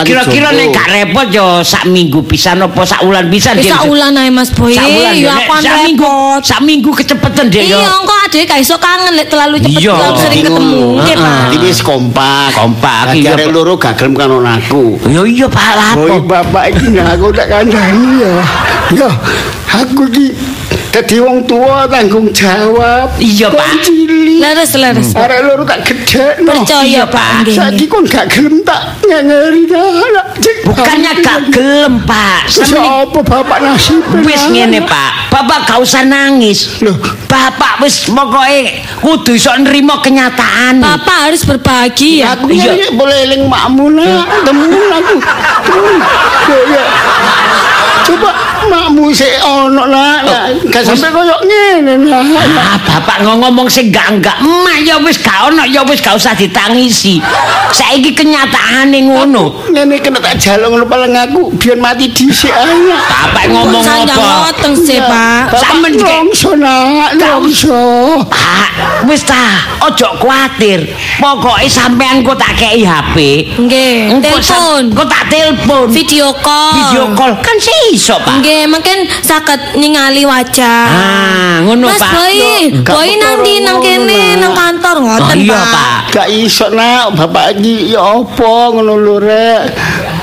[0.02, 4.14] kira-kira nek gak repot yo sak minggu pisan apa sak wulan pisan Wis sak wulan
[4.14, 4.72] ae Mas Boy.
[4.72, 7.78] Sak wulan yo, nek kan sak minggu sak minggu kecepatan deh yo.
[7.78, 9.94] Iya, engko adek gak iso kangen lek terlalu cepet Iya.
[9.94, 10.62] terlalu sering ketemu.
[10.70, 11.02] ngono.
[11.02, 11.40] Nggih, Pak.
[11.48, 12.48] Jadi wis kompak.
[12.54, 14.84] Kompak, iya, arek loro gak gelem karo aku.
[15.04, 16.00] Yo iya Pak lapo.
[16.00, 18.34] Boy bapak iki nah aku tak kandhani ya.
[18.88, 19.10] Ya,
[19.70, 20.32] aku iki
[20.88, 23.12] dadi wong tua tanggung jawab.
[23.20, 23.90] Iya, Pak.
[24.38, 25.08] Leres leres.
[25.12, 26.52] Arek loro tak gedhekno.
[26.62, 27.44] Percaya Iya, Pak.
[27.50, 30.26] Saiki kon gak gelem tak ngengeri anak.
[30.64, 32.48] Bukannya gak gelem Pak.
[32.78, 34.02] Apa bapak nasib?
[34.24, 35.30] wis ngene Pak.
[35.34, 36.80] Bapak gak usah nangis.
[36.80, 36.96] Loh.
[37.28, 40.80] Bapak wis pokoke kudu iso nrimo kenyataan.
[40.80, 42.38] Bapak harus berbahagia.
[42.38, 42.72] Aku Iya.
[42.74, 45.16] ya boleh eling makmu nak, temen aku.
[46.48, 46.84] Ya, ya.
[48.08, 48.30] Coba
[48.72, 50.20] makmu sik ono nak.
[50.78, 51.98] Gak sampe koyo ngene.
[52.54, 54.36] Ah, bapak ngomong sing enggak enggak.
[54.38, 57.18] Emak ya wis gak ono ya wis gak usah ditangisi.
[57.74, 59.66] Saiki kenyataane ngono.
[59.74, 62.94] Ngene kena tak jaluk ngono paling aku biar mati dhisik ae.
[62.94, 64.38] Bapak ngomong apa?
[64.38, 65.58] ngoteng sih, Pak.
[65.58, 67.82] Sampeyan iki- longso nak, longso.
[68.30, 68.68] Pak,
[69.10, 70.86] wis ta, ojo kuatir.
[71.18, 73.16] Pokoke sampean kok tak kei HP.
[73.58, 74.94] Nggih, telepon.
[74.94, 75.86] Kok tak telepon.
[75.90, 76.74] Video call.
[76.78, 78.38] Video call kan sih iso, Pak.
[78.38, 80.67] Nggih, mungkin saged ningali wajah.
[80.68, 82.12] Ah, ngono, Mas Pak.
[82.12, 82.38] Boy,
[82.84, 85.72] Gak Boy perkara nanti nang kene nang kantor ngoten, Oh, iya, Pak.
[85.72, 85.98] Pak.
[86.08, 89.60] Gak iso nak, bapak iki ya apa ngono lho rek.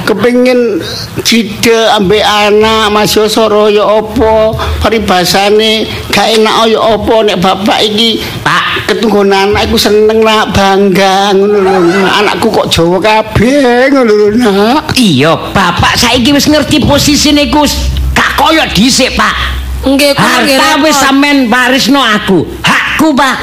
[0.06, 0.78] Kepengin
[1.26, 8.22] cide ambek anak Mas Yosoro ya apa paribasane gak enak ya apa nek bapak iki
[8.46, 12.22] Pak, ketunggon anak iku seneng nak bangga ngono lho Nak.
[12.22, 17.90] anakku kok Jawa kabeh ngono lho nak iya, Bapak saiki wis ngerti posisine Gus.
[18.14, 19.65] Gak koyo dhisik, Pak.
[19.86, 22.42] Nggih, Harta wis sampean warisno aku.
[22.66, 23.36] Hakku, Pak.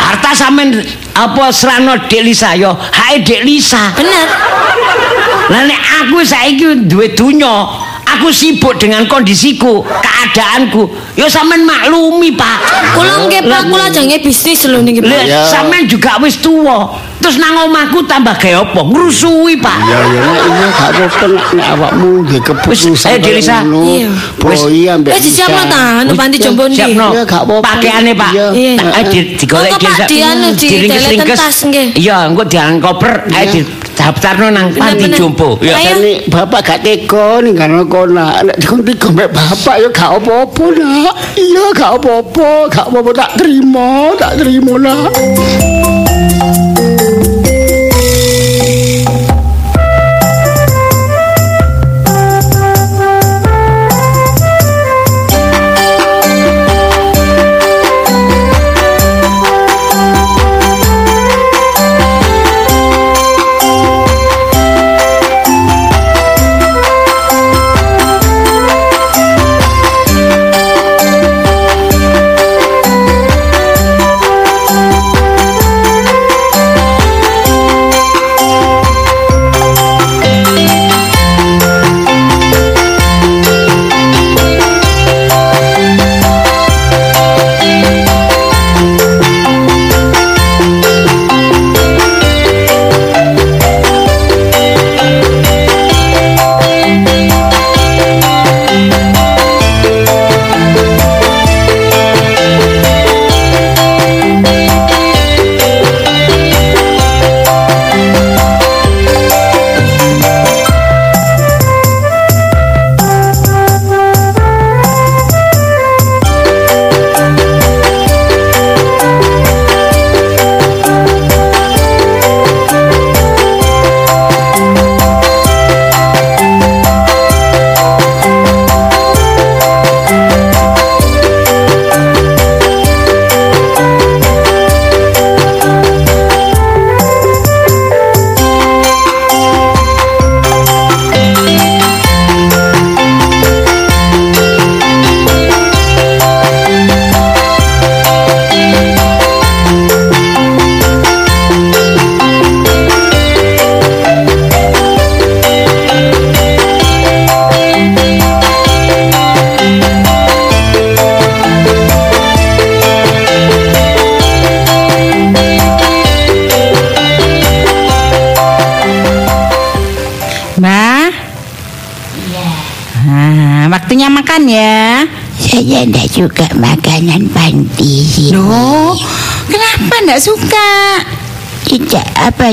[0.00, 0.80] Harta sampean
[1.12, 3.92] apa serano Dek Lisa yo, hake Dek Lisa.
[3.92, 4.28] Bener.
[5.52, 7.68] Lah nek aku saiki duwe donya,
[8.16, 10.88] aku sibuk dengan kondisiku, keadaanku.
[11.20, 12.58] Ya sampean maklumi, Pak.
[12.96, 15.20] Kula nggih Pak, kula jange bisnis lho niki Pak.
[15.28, 16.96] Lah sampean juga wis tuwa.
[17.24, 18.80] Terus nang omahku tambah gawe apa?
[18.84, 19.78] Ngrusui, Pak.
[19.88, 22.92] Ya ya nek iya gak apa-apa nek awakmu nggih keputusan.
[22.92, 23.64] Wis, ayo, Delisa.
[23.64, 24.92] Iya.
[25.00, 25.12] Ambek.
[25.16, 26.76] Eh disiapno ta anu panti jombo ndi?
[26.76, 27.16] Siapno.
[27.16, 27.24] Iya.
[27.64, 28.32] Pakaiane, Pak.
[28.36, 28.46] Iya.
[28.52, 28.72] Iya.
[28.92, 29.88] Ayo di digolek di
[30.60, 31.00] diringkes-ringkes.
[31.00, 31.88] deleten tas, nggih.
[31.96, 33.60] Iya, engko diang koper, ayo di
[33.96, 35.56] daftarno nang panti jombo.
[35.64, 35.80] Ya.
[35.80, 38.36] Nek bapak gak tega ninggalno kono.
[38.44, 41.16] Nek dikon tega mek bapak ya gak apa-apa, Nak.
[41.40, 45.93] Iya, gak apa-apa, gak apa-apa tak terima, tak terima, Nak.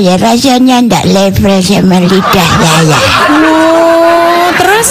[0.02, 2.98] Ya rasanya tidak level sama lidah saya.
[3.30, 4.88] Oh, terus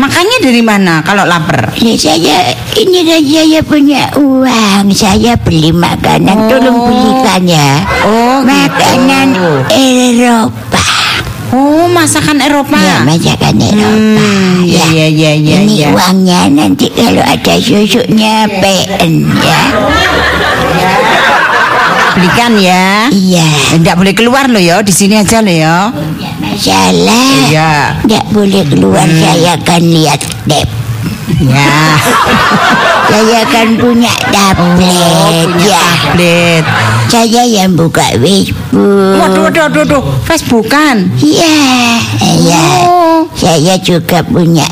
[0.00, 1.68] makannya dari mana kalau lapar?
[1.76, 4.88] Ini saya ini dah saya punya uang.
[4.90, 6.48] Saya beli makanan.
[6.48, 6.86] Tolong Oh.
[6.88, 7.70] belikan ya.
[8.02, 9.52] Oh, Makanan gitu.
[9.70, 10.82] Eropa.
[11.54, 12.74] Oh, masakan Eropa.
[12.80, 14.26] Ya, masakan Eropa.
[14.26, 15.88] Hmm, ya, ya, ya, ya, Ini ya.
[15.94, 19.60] uangnya nanti kalau ada susunya PN ya.
[22.14, 23.10] Belikan ya.
[23.10, 23.46] Iya.
[23.74, 25.90] Enggak boleh keluar loh ya, di sini aja loh ya.
[25.90, 27.30] Tidak masalah.
[27.50, 27.72] Iya.
[28.06, 30.68] Tidak boleh keluar saya akan lihat dep.
[31.42, 31.74] Ya.
[33.04, 35.06] Saya kan punya tablet punya
[35.60, 35.76] ya.
[35.76, 36.64] tablet.
[37.06, 39.20] Saya yang buka Facebook.
[39.20, 40.02] Waduh, waduh, waduh, waduh.
[40.24, 41.12] Facebookan.
[41.20, 42.00] Iya,
[42.40, 42.64] iya.
[42.88, 43.28] Oh.
[43.36, 44.64] Saya juga punya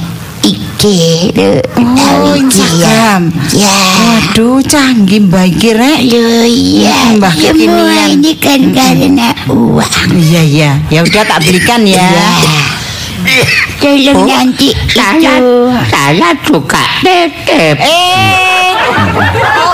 [0.42, 0.82] IG.
[1.78, 2.34] Oh, ya?
[2.34, 3.22] Instagram.
[3.54, 3.78] Ya.
[4.02, 6.00] Waduh, canggih baik Rek.
[6.10, 8.08] Loh iya, Hmm, Mbah semua kekinian.
[8.12, 10.08] ini kan karena uang.
[10.10, 10.70] Iya, iya.
[10.90, 12.02] Ya udah tak belikan ya.
[12.02, 12.30] Ya.
[13.78, 15.70] Tolong nanti Saya itu.
[15.90, 17.76] saya juga titip.
[17.78, 18.70] Eh,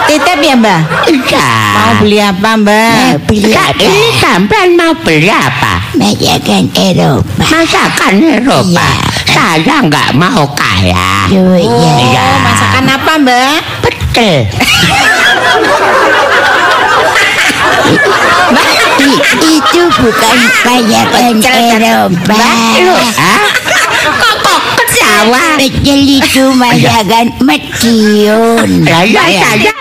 [0.06, 0.80] titip ya Mbak?
[1.08, 1.48] Iya.
[1.74, 2.92] Mau beli apa Mbak?
[2.92, 3.72] Mau beli apa?
[3.78, 5.72] Ini sampean mau beli apa?
[5.96, 7.42] Masakan Eropa.
[7.42, 8.68] Masakan Eropa.
[8.68, 8.86] Iya.
[9.28, 11.28] Saya nggak mau kaya.
[11.32, 11.92] Loh iya.
[12.00, 12.22] Iya.
[12.24, 13.58] Oh, masakan apa Mbak?
[13.84, 14.36] Betul.
[18.98, 22.42] I- itu bukan masakan Eropa.
[24.18, 25.44] Kok kok ketawa?
[25.60, 28.70] Betul itu masakan Madiun.
[28.84, 29.72] Saya saya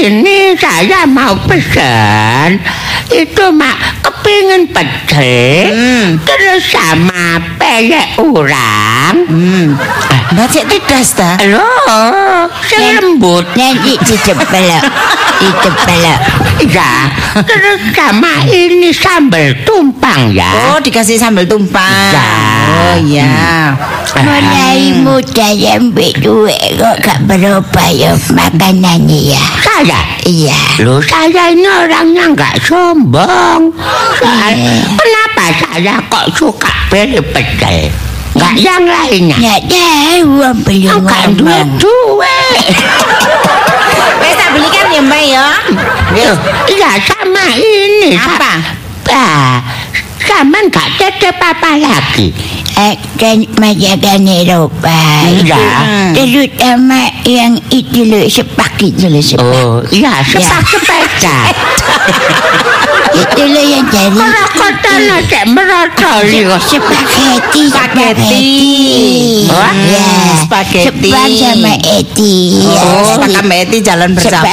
[0.00, 2.62] ini saya mau pesan
[3.10, 3.74] itu mak
[4.06, 5.74] kepingin pecel
[6.22, 9.78] terus sama peyek urang Hmm.
[10.30, 11.34] Mbak cek tedas ta?
[11.46, 14.82] loh lembut Nanti dicepelok.
[15.40, 16.18] Dicepelok.
[16.66, 16.92] ya
[17.46, 22.10] terus sama ini sambal tumpang ya Oh, dikasih sambal tumpang.
[22.12, 22.26] Ya.
[22.70, 23.74] Oh iya.
[24.20, 29.42] Mulai muda sampai tua kok gak berubah ya makanannya ya.
[29.62, 30.00] Saya?
[30.22, 30.58] Iya.
[30.82, 33.72] Loh saya ini orangnya nggak sombong.
[34.18, 37.18] Soal- kenapa saya kok suka beli
[37.60, 37.92] pecel?
[38.30, 39.36] Nggak yang lainnya.
[39.36, 41.68] Nggak tahu om belum Enggak duit ngomong.
[41.76, 42.74] duit.
[44.20, 45.46] Wes tak belikan ya Mbak ya.
[46.70, 48.14] Iya sama ini.
[48.16, 48.52] Apa?
[49.10, 49.58] Ah,
[50.22, 52.30] sama nggak tetep apa lagi.
[52.80, 55.00] Akan masakan Eropa.
[55.28, 55.64] Iya.
[56.16, 59.44] Terutama yang itu loh sepak itu sepak.
[59.44, 61.38] Oh, iya sepak sepeda.
[63.10, 66.60] Itu loh yang dari Merokotan aja merotoli kok.
[66.64, 68.48] Spaghetti, spaghetti.
[69.52, 70.08] Wah, Ya,
[70.40, 71.10] spaghetti.
[71.12, 72.64] Sepak sama Eti.
[72.64, 74.48] Ya, Oh, jadi Pak Mbak jalan bersama.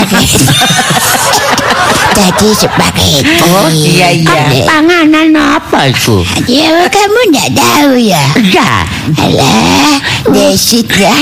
[2.18, 3.38] Jadi spaghetti.
[3.46, 4.26] Oh, iya, iya.
[4.26, 6.26] Kamu- Panganan apa itu?
[6.50, 8.26] Ya, kamu enggak tahu ya?
[8.42, 8.72] Ya,
[9.14, 10.02] Alah,
[10.34, 11.14] desit ya.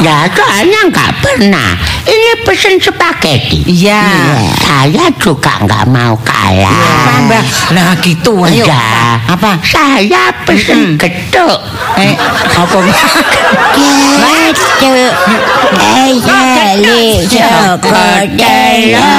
[0.00, 1.76] ya soalnya nggak pernah.
[2.08, 3.68] Ini pesen spaghetti.
[3.68, 4.00] Iya.
[4.64, 7.20] Saya juga nggak mau kalah.
[7.28, 7.44] Mbak?
[7.76, 8.64] Nah gitu ayo.
[8.64, 9.60] Ya, Apa?
[9.60, 11.60] Saya pesen getuk.
[12.00, 12.16] Eh,
[12.56, 12.78] apa?
[13.76, 14.92] Gitu.
[15.76, 19.12] Asale sokodelo.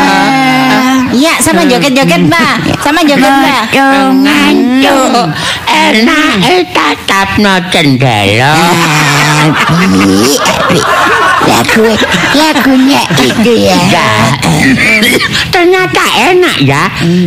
[1.10, 2.82] Iya, sama joget-joget Mbak.
[2.82, 3.64] Sama joget Mbak.
[3.74, 5.28] Dengan Tuh,
[5.70, 6.42] enak
[6.74, 8.56] tatap no cendelo.
[9.46, 10.82] Abi, abi.
[11.50, 11.88] Lagu,
[12.80, 13.78] lagunya itu ya.
[13.92, 14.08] Ya,
[15.52, 16.84] ternyata enak ya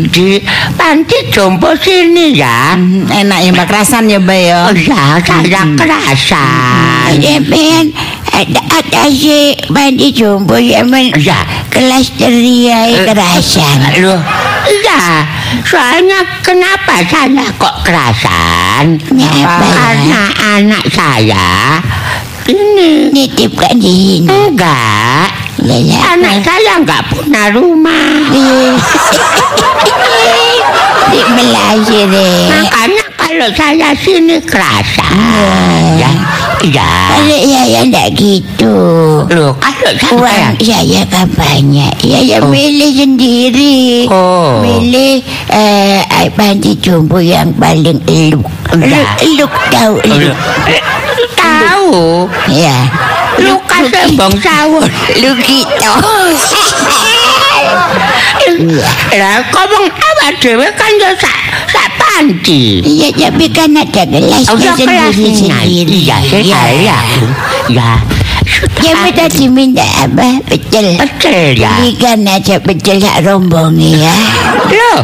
[0.08, 0.40] di
[0.76, 2.72] panti jompo sini ya.
[2.76, 4.58] Hmm, Enak ya Mbak kerasan ya Mbak ya.
[4.68, 7.12] Oh ya, saya kerasan.
[7.12, 7.84] Ada ben,
[8.32, 11.12] ada ada si mandi jumbo ya men.
[11.20, 14.00] Ya, Kelas ceria kerasan.
[14.00, 14.20] Loh,
[14.68, 15.28] iya.
[15.68, 18.96] Soalnya kenapa saya kok kerasan?
[19.04, 19.68] Kenapa?
[19.68, 20.22] Karena
[20.56, 21.48] anak saya
[22.48, 24.26] ini Nitip kan di sini.
[24.26, 25.28] enggak.
[25.60, 25.98] Ya, ya.
[26.16, 28.08] Anak saya enggak punya rumah.
[31.12, 32.48] Di Malaysia deh.
[32.48, 35.12] Makanya kalau saya sini kerasan.
[36.00, 36.08] Ya,
[36.64, 36.88] iya.
[37.12, 38.74] Kalau ya ya enggak gitu.
[39.28, 41.94] Loh, kalau Uang saya saya kan banyak.
[42.00, 42.48] Ya ya Oh.
[42.48, 44.08] milih sendiri.
[44.08, 44.64] Oh.
[44.64, 45.20] Milih
[45.52, 48.48] eh air panti jumbo yang paling eluk.
[48.72, 48.88] Ya.
[48.88, 50.36] Eluk, eluk tahu eluk.
[51.36, 52.88] tahu Ya.
[53.40, 54.88] Lukas Sembong Sawur.
[55.22, 55.92] Lu gitu.
[59.16, 61.36] Lah ngomong awak dhewe kan ya sak
[61.70, 62.82] sak panci.
[62.82, 65.98] Iya tapi kan ada gelasnya Oh, ya sendiri sendiri.
[66.04, 66.98] Iya, saya ya.
[67.70, 67.90] Ya.
[68.82, 70.42] Ya minta diminta apa?
[70.44, 70.98] Pecel.
[70.98, 71.72] Pecel ya.
[71.80, 74.14] Belikan aja pecel sak rombong ya.
[74.72, 74.98] Loh,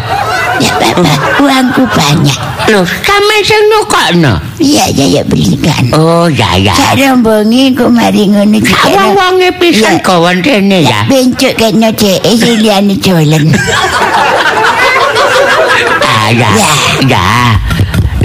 [0.59, 2.39] Ya bapak, uangku banyak.
[2.69, 4.35] loh sampe sing nukokno.
[4.59, 5.89] Iya, ya ya belikan.
[5.95, 6.75] Oh, ya ya.
[6.75, 8.75] Sak rombongi ku mari ngono iki.
[8.91, 10.03] Wong-wonge pisan Ya.
[10.03, 11.07] kawan rene ya.
[11.07, 13.45] Bencuk kena cek siliane dolen.
[16.03, 16.51] Ah, ya.
[16.53, 16.73] Ya.
[17.07, 17.27] Ya.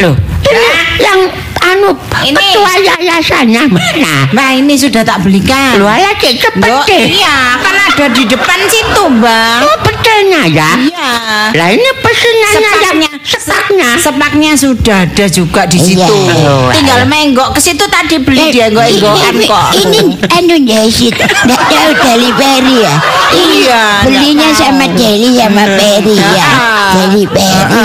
[0.01, 0.67] Loh, ini
[0.99, 1.19] yang
[1.61, 1.93] anu
[2.25, 2.33] Ini.
[2.35, 4.27] ketua yayasannya mana?
[4.33, 5.77] Mbak ini sudah tak belikan.
[5.79, 7.05] Lu aja cek cepet Loh, deh.
[7.07, 9.61] iya, kan ada di depan situ, Bang.
[9.63, 10.69] Oh, pecelnya ya.
[10.75, 11.11] Iya.
[11.55, 13.89] Lah ini pesenannya Sepaknya, sepaknya.
[13.97, 15.87] sepaknya sudah ada juga di Iya.
[16.03, 16.15] situ.
[16.43, 19.67] Oh, Tinggal menggok ke situ tadi beli dia enggok-enggokan ini, kok.
[19.73, 22.95] ini anu Desit, nggak tahu dari Peri ya?
[23.33, 24.59] Iya, belinya tahu.
[24.59, 26.43] sama Deli sama Peri ya.
[26.45, 26.91] Ah.
[26.93, 27.83] Dari Peri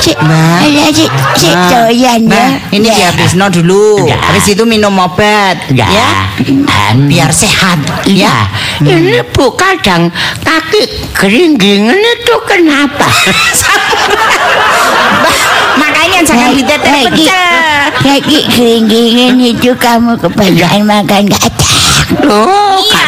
[0.00, 0.02] Lo.
[0.02, 1.04] Si, ada si,
[1.36, 2.46] si doyan ya.
[2.72, 2.94] Ini Ya.
[2.96, 4.08] dihabisno dulu.
[4.08, 4.16] Ya.
[4.16, 5.86] Habis itu minum obat, Ya.
[5.86, 6.10] ya.
[7.06, 8.82] Biar sehat, Ya, ya.
[8.82, 10.10] ini bu kadang
[10.40, 13.06] kaki keringgingan itu kenapa?
[15.80, 17.30] Makanya jangan ditetek pecel.
[18.00, 22.08] Kaki keringgingan itu kamu kebanyakan makan kacang.
[22.26, 23.06] Loh, Iya.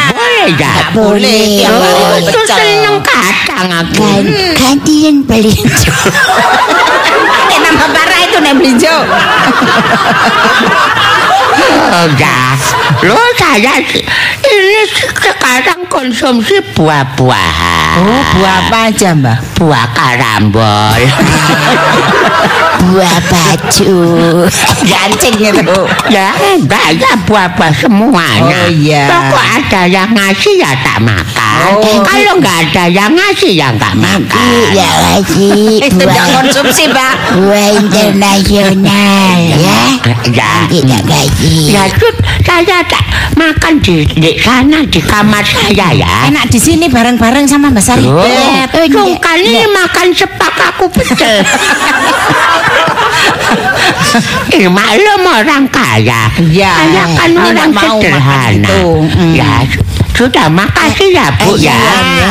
[0.51, 2.43] Gak boleh Oh, pecel.
[2.51, 4.27] seneng kacang aku.
[4.53, 5.93] Gantian belinjo.
[7.47, 8.95] Nek nambah parah itu nek belinjo.
[11.83, 12.55] Oh, ya.
[13.03, 14.07] Loh, saya sih-
[14.43, 17.99] ini sekarang konsumsi buah-buahan.
[17.99, 19.37] Oh, buah apa aja, Mbak?
[19.59, 21.01] Buah karambol.
[22.83, 23.95] Buah baju.
[24.83, 25.81] Gancing itu.
[26.11, 28.67] ya, enggak ya buah-buah semuanya.
[28.67, 29.07] Oh, iya.
[29.07, 31.79] Pokok ada yang ngasih ya tak makan.
[31.79, 32.03] Oh.
[32.03, 34.75] Kalau nggak ada yang ngasih ya nggak makan.
[34.75, 37.13] Ya kasih Itu buah tidak konsumsi, Mbak.
[37.39, 39.55] buah internasional ya.
[39.55, 39.81] Ya.
[40.03, 41.72] Tak gaji.
[41.73, 42.13] Ya, Sud,
[42.45, 43.01] saya tak
[43.33, 46.29] makan di, di sana di kamar saya ya.
[46.29, 48.13] Enak di sini bareng-bareng sama Mbak Saribet.
[48.13, 51.41] Oh, ini makan sepak aku pecel.
[54.53, 56.29] eh, maklum orang kaya.
[56.53, 58.69] Ya, Saya kan ini orang mau makan sederhana.
[58.69, 58.85] itu.
[59.17, 59.33] Mm.
[59.33, 59.81] Ya, su-
[60.13, 61.73] sudah makasih ya Bu ya.
[61.73, 62.29] Kasihan ya.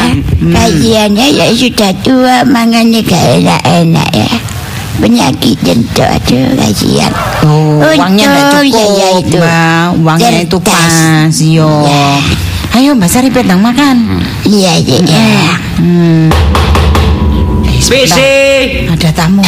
[0.54, 4.30] Kasihannya ya sudah tua mangannya gak enak-enak ya.
[5.00, 7.12] Penyakit jantung aduh kasihan.
[7.48, 9.86] Oh, uangnya nggak Untung cukup, saya itu Mbak.
[10.04, 10.92] Uangnya itu cerdas.
[10.92, 11.70] pas, yo.
[11.88, 12.08] Ya.
[12.72, 14.20] Ayo Mbak Saribet nang makan.
[14.44, 15.22] Iya iya iya.
[15.80, 16.28] Hmm.
[17.64, 17.80] Eh.
[17.82, 18.32] Permisi,
[18.88, 19.44] Ada tamu.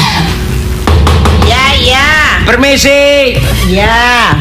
[1.45, 2.09] Ya, ya.
[2.45, 3.37] permisi.
[3.69, 4.37] Ya.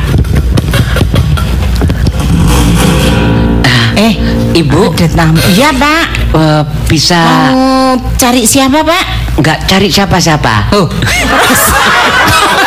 [3.93, 4.13] Eh,
[4.57, 5.37] Ibu, ada tamu.
[5.53, 6.05] Iya, Pak.
[6.33, 7.21] eh, bisa
[7.53, 9.22] Mau cari siapa, Pak?
[9.35, 10.73] Nggak cari siapa-siapa?
[10.73, 10.87] Oh.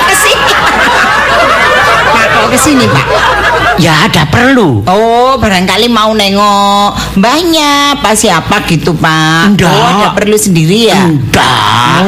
[0.02, 0.52] ke sini.
[2.06, 3.06] Pak, kok ke sini, Pak?
[3.76, 4.80] Ya ada perlu.
[4.82, 9.52] Oh, barangkali mau nengok mbahnya, Pak siapa gitu, Pak?
[9.52, 9.68] Enggak.
[9.68, 11.04] Oh, ada perlu sendiri ya?
[11.04, 12.00] Enggak.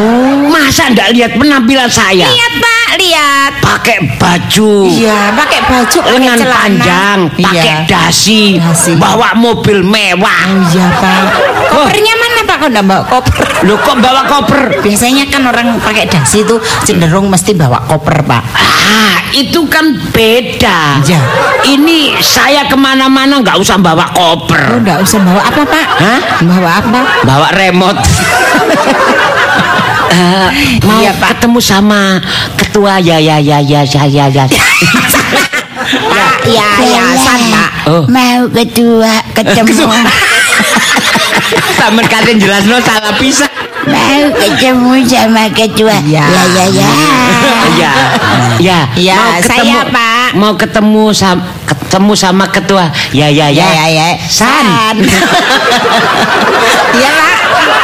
[0.49, 2.25] Masa enggak lihat penampilan saya?
[2.27, 3.53] Lihat, Pak, lihat.
[3.61, 4.89] Pakai baju.
[4.89, 6.57] Iya, pakai baju, lengan celana.
[6.57, 7.77] panjang, pakai Iya.
[7.85, 8.93] dasi, Dasi.
[8.97, 10.45] bawa mobil mewah.
[10.67, 11.23] Iya, Pak.
[11.69, 12.15] Kopernya
[12.49, 13.47] Kok enggak bawa koper?
[13.71, 14.83] Lo kok bawa koper?
[14.83, 18.43] Biasanya kan orang pakai dasi itu cenderung mesti bawa koper, Pak.
[18.59, 20.99] Ah, itu kan beda.
[20.99, 21.21] Iya.
[21.63, 25.87] Ini saya ke mana-mana nggak usah bawa Oh, koper, enggak usah bawa apa, Pak?
[26.03, 26.21] Hah?
[26.43, 27.01] Bawa apa?
[27.23, 28.01] bawa remote.
[30.09, 30.49] Eh,
[30.83, 31.37] mau Iya, Pak.
[31.39, 32.19] ketemu sama
[32.57, 34.45] ketua ya ya ya ya ya ya ya.
[36.11, 37.71] Pak, ya, ya, san, Pak.
[37.87, 38.03] Oh.
[38.09, 39.85] Mau kedua ketemu.
[41.79, 43.49] Taman kalian jelas no salah pisah.
[43.89, 45.97] Mau ketemu sama ketua.
[46.05, 46.25] Iya.
[46.29, 46.89] Ya ya ya.
[47.79, 47.93] Ya,
[48.59, 50.29] ya, Ya, mau ketemu, saya, Pak.
[50.35, 52.85] Mau ketemu sama ketemu sama ketua.
[53.15, 54.09] Ya, ya, ya, Ya, ya, ya.
[54.27, 54.67] San.
[56.99, 57.37] Iya, Pak.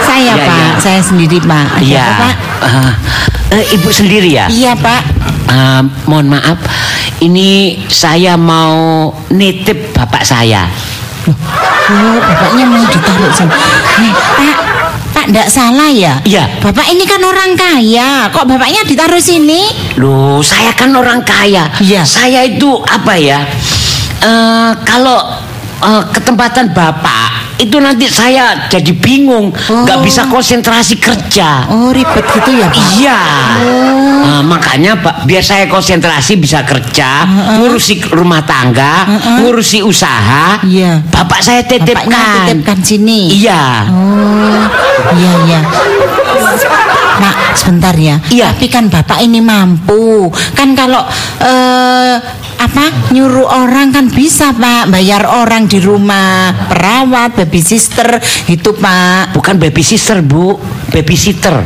[0.04, 0.58] Saya, Ya, Pak.
[0.58, 0.68] ya.
[0.82, 1.66] Saya sendiri, Pak.
[1.78, 2.02] Ada Iya.
[2.02, 2.34] apa, Pak?
[3.54, 4.46] Eh, eh, ibu sendiri ya?
[4.50, 5.02] Iya, Pak.
[5.48, 6.58] Eh, mohon maaf,
[7.22, 10.66] ini saya mau nitip bapak saya.
[11.32, 13.56] Oh, bapaknya mau ditaruh sini.
[14.04, 14.56] Eh, Pak,
[15.12, 16.20] Pak enggak salah ya?
[16.24, 16.44] Iya.
[16.60, 18.28] Bapak ini kan orang kaya.
[18.28, 19.64] Kok bapaknya ditaruh sini?
[19.96, 21.68] Loh, saya kan orang kaya.
[21.80, 22.04] Iya.
[22.04, 23.40] Saya itu apa ya?
[24.24, 25.18] Eh, kalau
[25.80, 30.02] eh, ketempatan bapak itu nanti saya jadi bingung, nggak Oh.
[30.02, 31.70] bisa konsentrasi kerja.
[31.70, 32.86] Oh, ribet gitu ya, Pak?
[32.98, 33.20] Iya.
[34.24, 37.22] Nah, makanya Pak, biar saya konsentrasi bisa kerja,
[37.56, 39.06] ngurusi rumah tangga,
[39.38, 40.58] ngurusi usaha.
[40.66, 41.04] Iya.
[41.06, 42.36] Bapak saya Bapaknya titipkan.
[42.48, 43.20] titipkan sini.
[43.30, 43.62] Iya.
[43.86, 44.64] Oh,
[45.14, 45.60] iya iya.
[47.14, 48.18] Mak, sebentar ya.
[48.26, 48.50] Iya.
[48.50, 50.26] Tapi kan bapak ini mampu.
[50.52, 51.02] Kan kalau
[51.40, 52.16] eh
[52.54, 59.34] apa nyuruh orang kan bisa pak bayar orang di rumah perawat baby sister itu pak
[59.34, 60.56] Bukan baby sister, Bu.
[60.88, 61.58] Baby sitter.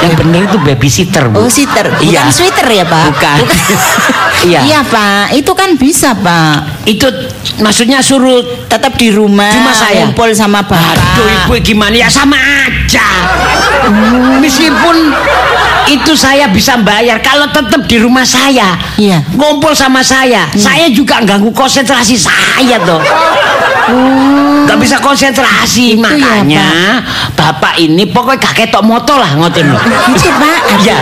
[0.00, 1.44] Yang benar itu baby sitter, Bu.
[1.44, 2.22] oh sitter bukan Iya.
[2.30, 3.38] sweater ya pak Bukan.
[4.40, 4.60] Iya.
[4.64, 7.04] iya pak itu kan bisa pak Itu
[7.60, 10.08] maksudnya suruh tetap di rumah rumah saya?
[10.08, 12.79] kumpul sama bapak Aduh ibu gimana ya sama aja
[14.40, 14.96] Meskipun
[15.86, 19.22] itu saya bisa bayar Kalau tetap di rumah saya Iya.
[19.34, 23.00] Ngumpul sama saya Saya juga ganggu konsentrasi saya toh
[24.62, 26.68] Gak bisa konsentrasi Gitu ya, Makanya
[27.34, 30.98] Bapak ini pokoknya gak ketok moto lah ngoten loh gitu pak Iya.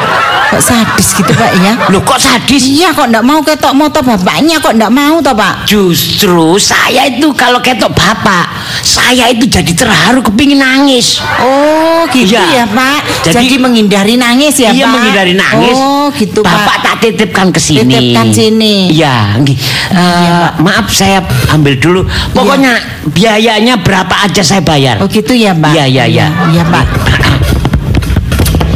[0.49, 4.57] kok sadis gitu pak ya Loh kok sadis Iya kok ndak mau ketok motor bapaknya
[4.59, 5.67] kok ndak mau toh pak?
[5.67, 8.49] Justru saya itu kalau ketok bapak
[8.81, 12.45] Saya itu jadi terharu kepingin nangis Oh gitu Iya.
[12.55, 12.99] ya pak.
[13.23, 14.93] Jadi- Jadi, menghindari nangis ya Iya pak?
[14.95, 15.77] menghindari nangis.
[15.77, 16.77] Oh gitu Bapak pak.
[16.81, 17.85] tak titipkan ke sini.
[17.85, 18.75] Titipkan sini.
[18.91, 19.57] Iya, nggih.
[19.91, 22.01] Eh, maaf saya ambil dulu.
[22.33, 22.78] Pokoknya
[23.13, 25.01] biayanya berapa aja saya bayar.
[25.03, 25.73] Oh gitu ya pak?
[25.75, 26.27] Iya, iya, iya.
[26.53, 26.87] Iya pak.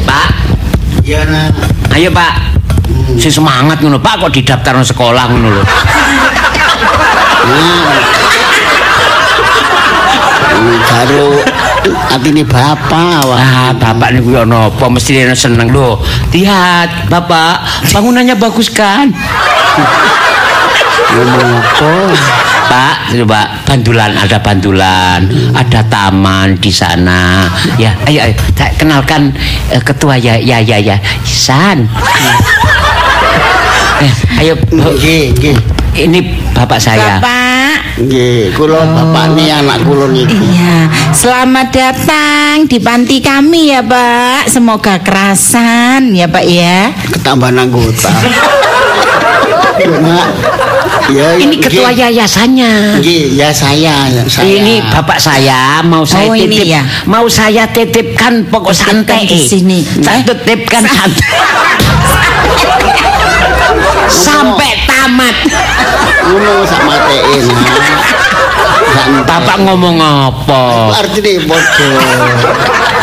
[0.03, 0.28] Pak,
[1.03, 1.50] Ya nah.
[1.98, 2.55] ayo Pak.
[3.18, 5.64] Si semangat ngono, Pak kok didaftar sekolah ngono lho.
[10.86, 11.24] Karo
[12.14, 13.40] atine bapak wah.
[13.42, 15.98] Ah, Bapak niku yo napa mesti seneng lho.
[16.30, 19.11] Lihat, Bapak, bangunannya bagus kan?
[21.12, 21.92] Ngomong apa?
[22.73, 27.45] Pak, coba bandulan ada bandulan, ada taman di sana.
[27.77, 29.29] Ya, ayo, ayo saya kenalkan
[29.68, 31.85] eh, ketua ya, ya, ya, ya, San.
[34.01, 34.81] Eh, ayo, Bu.
[34.81, 35.57] Nggih, nggih.
[36.01, 37.20] ini bapak saya.
[37.20, 38.09] Bapak.
[38.09, 40.33] Nggih, kula bapak ni anak kula niku.
[40.33, 44.49] Iya, selamat datang di panti kami ya Pak.
[44.49, 46.89] Semoga kerasan ya Pak ya.
[47.20, 48.09] Ketambahan anggota.
[51.11, 53.03] Ya, Ini ya, ketua yayasannya.
[53.03, 54.46] Nggih, ya saya, ya saya.
[54.46, 56.82] Ini bapak saya mau saya Oh, ini titip, ya.
[57.11, 59.82] mau saya titipkan pokok santai di sini.
[59.82, 60.22] Eh?
[60.22, 61.26] titipkan santai.
[64.13, 65.37] Sampai tamat.
[66.29, 67.45] Ngono sak matein.
[69.25, 70.93] Bapak ngomong apa?
[71.01, 71.89] artine padha.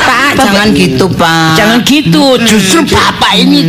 [0.09, 1.53] Pak, jangan gitu, Pak.
[1.57, 3.61] Jangan gitu, justru bapak ini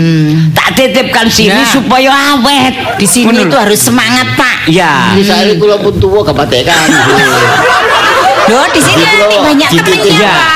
[0.52, 1.68] tak titipkan sini Ya.
[1.68, 2.96] supaya awet.
[3.00, 4.68] Di sini itu harus semangat, Pak.
[4.68, 5.12] Ya.
[5.16, 6.88] Iki saiki kula pun tuwa gak patekan.
[8.50, 10.48] Loh, di sini Gitu nanti banyak gitu, temennya, Ya, Pak.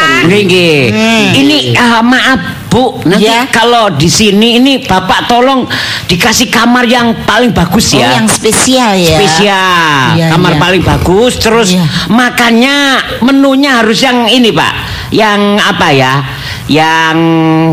[1.36, 3.46] Ini ah, maaf Bu, nanti Ya.
[3.54, 5.62] kalau di sini ini Bapak tolong
[6.10, 8.18] dikasih kamar yang paling bagus Oh, ya.
[8.18, 9.14] yang spesial ya.
[9.14, 10.58] Spesial, Iya, kamar iya.
[10.58, 11.38] paling bagus.
[11.38, 11.86] Terus Iya.
[12.10, 12.76] makannya
[13.22, 14.72] menunya harus yang ini Pak,
[15.14, 16.26] yang apa ya?
[16.66, 17.16] Yang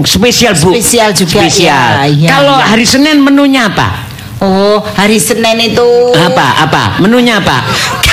[0.06, 0.70] spesial Bu.
[0.70, 2.06] Spesial juga, Spesial.
[2.06, 2.70] iya, iya, kalau iya.
[2.70, 4.06] hari Senin menunya apa?
[4.38, 6.70] Oh, hari Senin itu Apa?
[6.70, 7.02] Apa?
[7.02, 7.58] Menunya apa?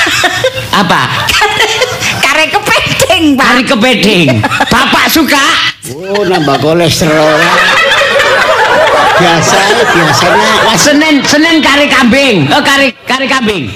[0.81, 1.01] apa?
[2.25, 2.49] kare
[3.19, 3.47] kepiting, Pak.
[3.51, 4.29] Kari kepiting.
[4.73, 5.47] Bapak suka?
[5.91, 7.39] Oh, nambah kolesterol.
[9.19, 9.59] Biasa,
[9.99, 12.47] biasanya Senin Senin kari kambing.
[12.55, 13.67] Oh kari kari kambing.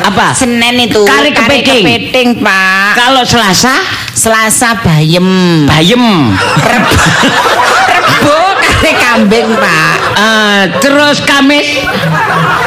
[0.00, 0.32] Apa?
[0.32, 1.84] Senin itu Kari kepiting.
[1.84, 2.96] kepiting, Pak.
[2.96, 3.76] Kalau Selasa
[4.16, 5.68] Selasa bayem.
[5.68, 6.32] bayem.
[6.64, 9.96] Rebo kare kambing, Pak.
[10.16, 11.84] Eh, terus Kamis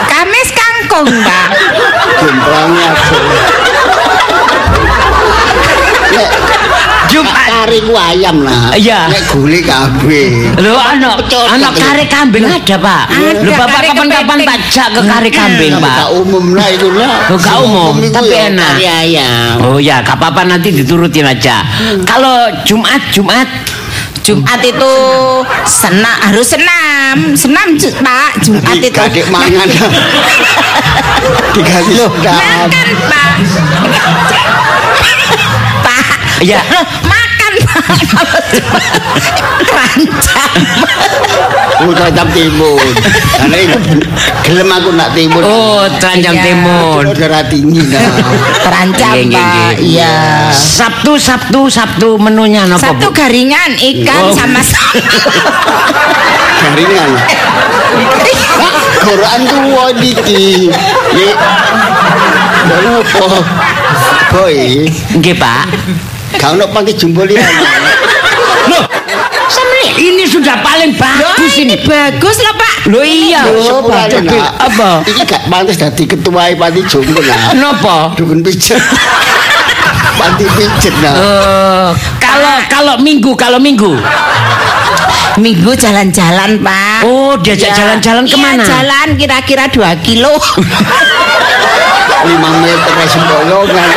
[0.05, 1.47] Kamis kangkung, Pak.
[2.21, 2.89] jumplangnya
[7.13, 7.45] Jumat.
[7.47, 8.73] kari ku ayam lah.
[8.73, 9.07] Iya.
[9.13, 9.59] Nek gule
[10.81, 11.79] ano Pecocok ano itu.
[11.79, 13.03] kari kambing ada pak.
[13.45, 15.95] Lo bapak kapan-kapan tak jak ke kari kambing pak.
[16.01, 17.29] Gak umum lah itu lah.
[17.29, 18.71] Oh, gak umum, tapi ya enak.
[18.73, 19.53] Kari ayam.
[19.61, 21.61] Oh ya, gak apa-apa nanti diturutin aja.
[22.03, 23.47] Kalau Jumat Jumat
[24.23, 24.93] Jumat itu
[25.67, 28.39] senam harus senam, senam Pak.
[28.39, 29.67] Jumat itu Dikadek mangan.
[31.55, 33.31] Dikasih makan Pak.
[35.83, 36.07] Pak.
[36.39, 36.59] Iya.
[39.63, 40.61] Keranjang.
[41.79, 42.79] Oh, tetap timun.
[43.33, 43.77] Karena itu
[44.43, 45.41] gelem aku nak timun.
[45.41, 46.43] Oh, telanjang Iya.
[46.45, 47.03] timun.
[47.03, 47.99] Gula darah tinggi nah.
[48.61, 49.51] Terancam Nggih, nggih, Pak.
[49.73, 49.73] nggih.
[49.91, 50.15] Iya.
[50.53, 53.13] Sabtu Sabtu Sabtu menunya apa Satu Bu?
[53.13, 54.31] garingan ikan Oh.
[54.31, 54.61] sama
[56.63, 57.09] Garingan.
[59.03, 60.71] Quran tuwa niki.
[61.11, 61.29] Ye.
[63.13, 63.39] Apa?
[64.31, 65.65] Boy, Nggih, Pak.
[66.37, 67.63] Kau nak pakai jumbo liana.
[68.67, 68.83] Loh,
[69.47, 71.75] sampe ini sudah paling bagus ini.
[71.83, 72.73] bagus lah Pak.
[72.87, 73.43] Loh iya.
[73.47, 75.03] Oh, Tapi apa?
[75.03, 77.53] Iki gak pantas dadi ketua panti jumbo lah.
[77.53, 78.15] Napa?
[78.15, 78.79] Dukun pijet.
[80.13, 81.13] Panti pijet nah.
[81.17, 81.89] Eh,
[82.21, 83.97] kalau kalau minggu kalau minggu.
[85.33, 87.01] Minggu jalan-jalan Pak.
[87.01, 87.77] Oh, diajak Iya.
[87.81, 88.63] jalan-jalan Iya, kemana?
[88.63, 90.29] jalan kira-kira 2 kilo.
[92.23, 93.89] 5 meter sembolongan.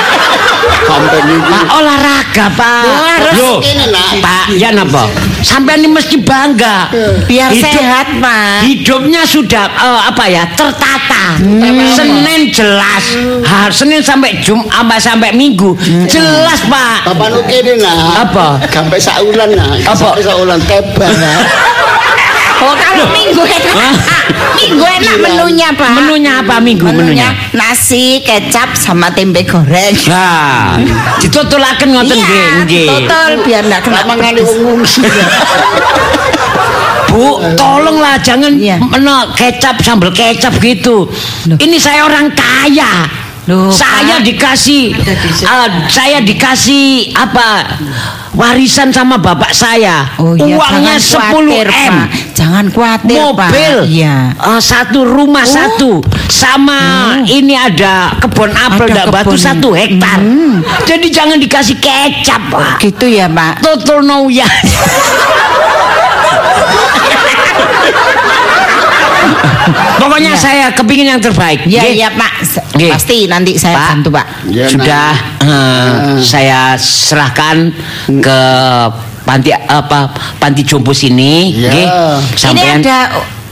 [0.87, 1.51] Sampai niku.
[1.51, 2.85] Pak olahraga, Pak.
[2.87, 4.23] harus ini.
[4.23, 5.11] Pak, ya napa?
[5.43, 6.91] Sampai ini mesti bangga.
[7.27, 8.67] Biar Hidup- sehat Pak.
[8.67, 11.39] Hidupnya sudah eh, apa ya tertata.
[11.95, 13.05] Senin jelas,
[13.47, 15.75] ha, Senin sampai Jumat sampai sampai Minggu
[16.07, 17.11] jelas Pak.
[17.11, 18.23] Bapak nu kene nah.
[18.23, 18.47] Apa?
[18.71, 19.75] Sampai saulan nah.
[19.83, 19.95] Apa?
[19.95, 21.39] Sampai saulan tebal nah.
[22.57, 23.75] Oh kalau minggu enak.
[23.77, 23.95] Hah?
[24.57, 25.91] minggu enak menunya Pak.
[25.93, 27.29] Menunya apa minggu menunya?
[27.53, 29.95] nasi, kecap sama tempe goreng.
[30.09, 30.81] Nah,
[31.21, 32.89] ditutulaken ngoten nggih, nggih.
[32.89, 35.01] total biar enggak kena ngungsi.
[37.07, 38.53] Bu, tolonglah jangan
[38.93, 41.09] meno kecap sambal kecap gitu.
[41.49, 43.26] Ini saya orang kaya.
[43.47, 44.27] Loh, saya Pak.
[44.27, 47.79] dikasih eh, saya dikasih apa?
[48.35, 50.03] Warisan sama bapak saya.
[50.19, 51.95] Oh iya, Uangnya jangan 10 khawatir, M.
[51.95, 52.09] Pak.
[52.35, 53.51] Jangan khawatir, mobil Pak.
[53.87, 54.17] Iya.
[54.35, 56.81] eh, satu rumah satu sama
[57.23, 60.21] ini ada kebun apel Ada batu satu hektar
[60.85, 63.63] jadi jangan dikasih kecap pak Gitu ya, Pak.
[63.63, 64.45] total no ya
[70.17, 72.33] pokoknya saya kepingin yang terbaik Iya, iya, Pak.
[72.73, 72.91] Nggih.
[72.97, 73.89] Pasti nanti saya Pak.
[73.93, 74.27] bantu, Pak.
[74.49, 75.09] Ya, sudah
[75.45, 75.93] eh,
[76.25, 77.69] saya serahkan
[78.09, 78.41] ke
[79.29, 80.09] panti apa
[80.41, 81.69] panti jompo sini Ya.
[81.69, 81.87] nggih.
[82.49, 82.99] Ini ada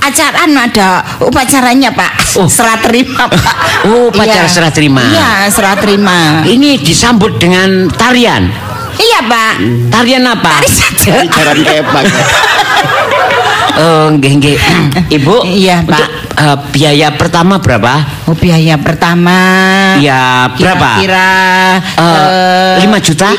[0.01, 0.89] acara ada
[1.21, 2.41] upacaranya, Pak.
[2.41, 2.49] Oh.
[2.57, 3.57] Serah terima, Pak.
[3.85, 4.53] Oh, upacara Iya.
[4.53, 5.05] serah terima.
[5.05, 6.49] Iya, serah terima.
[6.49, 8.49] Ini disambut dengan tarian.
[8.97, 9.53] Iya, Pak.
[9.93, 10.65] Tarian apa?
[10.65, 11.13] Tari saja.
[11.29, 12.05] Jaran kepak.
[13.77, 14.57] Oh, nggih nggih.
[15.17, 15.99] Ibu, Iya, Pak.
[15.99, 17.93] untuk, eh, biaya pertama berapa?
[18.25, 19.39] Oh, biaya pertama.
[19.99, 21.03] Ya, berapa?
[21.03, 21.31] Kira-kira
[21.95, 23.31] Eh, eh, 5 juta?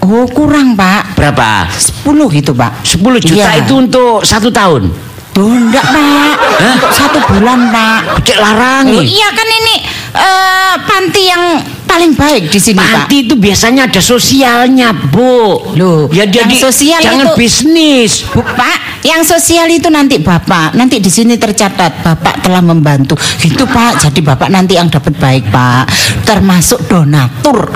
[0.00, 1.14] Oh, kurang, Pak.
[1.14, 1.64] Berapa?
[1.70, 2.82] 10 gitu, Pak.
[2.82, 3.62] 10 juta Iya.
[3.62, 4.92] itu untuk satu tahun.
[5.30, 6.34] Dondak, Pak.
[6.60, 8.22] Untuk satu bulan, Pak.
[8.22, 8.84] Cek larang.
[8.88, 9.74] Loh, iya kan ini
[10.14, 13.10] eh, panti yang paling baik di sini, Pak.
[13.10, 15.74] Panti itu biasanya ada sosialnya, Bu.
[15.74, 18.22] Loh, ya jadi sosial jangan itu- bisnis.
[18.28, 23.14] Bu, Pak, yang sosial itu nanti Bapak, nanti di sini tercatat Bapak telah membantu.
[23.38, 25.84] Gitu Pak, jadi Bapak nanti yang dapat baik Pak,
[26.24, 27.68] termasuk donatur.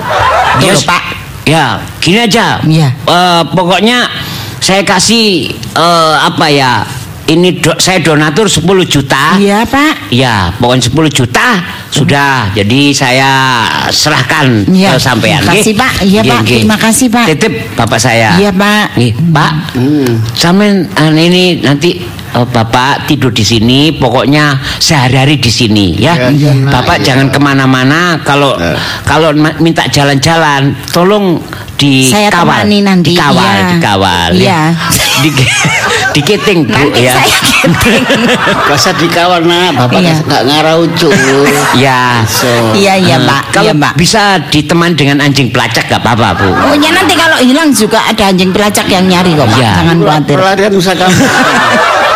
[0.59, 1.03] Ya, loh, Pak.
[1.45, 1.65] Ya,
[2.01, 2.59] gini aja.
[2.61, 2.89] Iya.
[2.93, 4.09] Eh, pokoknya
[4.57, 6.83] saya kasih eh, apa ya?
[7.29, 9.37] Ini do- saya donatur 10 juta.
[9.37, 10.09] Iya Pak.
[10.09, 12.53] Ya, pokoknya 10 juta sudah.
[12.53, 13.31] Jadi saya
[13.89, 14.93] serahkan Iya.
[14.93, 15.41] ke sampean.
[15.41, 15.73] Terima kasih.
[15.75, 15.91] Pak.
[16.05, 16.39] Iya, Pak.
[16.45, 17.25] Terima kasih, Pak.
[17.27, 18.37] Titip bapak saya.
[18.37, 18.95] Iya Pak.
[18.95, 19.51] Nih, Pak.
[20.33, 26.29] Sampean eh, ini nanti eh, Bapak tidur di sini, pokoknya sehari-hari di sini ya.
[26.29, 27.05] Ya, Nak, Bapak iya.
[27.13, 28.21] jangan ke mana-mana.
[28.21, 28.77] Kalau Ya.
[29.03, 31.41] kalau minta jalan-jalan, tolong
[31.79, 33.67] Saya dikawal, temani nanti, dikawal, iya.
[33.71, 34.29] dikawal.
[34.35, 34.61] Iya.
[35.23, 35.27] Di,
[36.11, 37.15] diketing bu Nanti ya.
[37.15, 38.03] saya keting.
[38.67, 40.15] Usah dikawal nak, bapak Iya.
[40.23, 41.07] nggak ngarau cu.
[41.79, 42.27] Ya.
[42.27, 43.41] So, Iya iya Eh, Pak.
[43.51, 43.93] Kalau iya, Pak.
[43.95, 46.49] bisa ditemani dengan anjing pelacak gak apa-apa bu.
[46.51, 49.57] Oh ya nanti kalau hilang juga ada anjing pelacak yang nyari kok Pak.
[49.57, 49.71] Iya.
[49.79, 50.35] Jangan khawatir.
[50.35, 51.15] pelarian usaha kamu.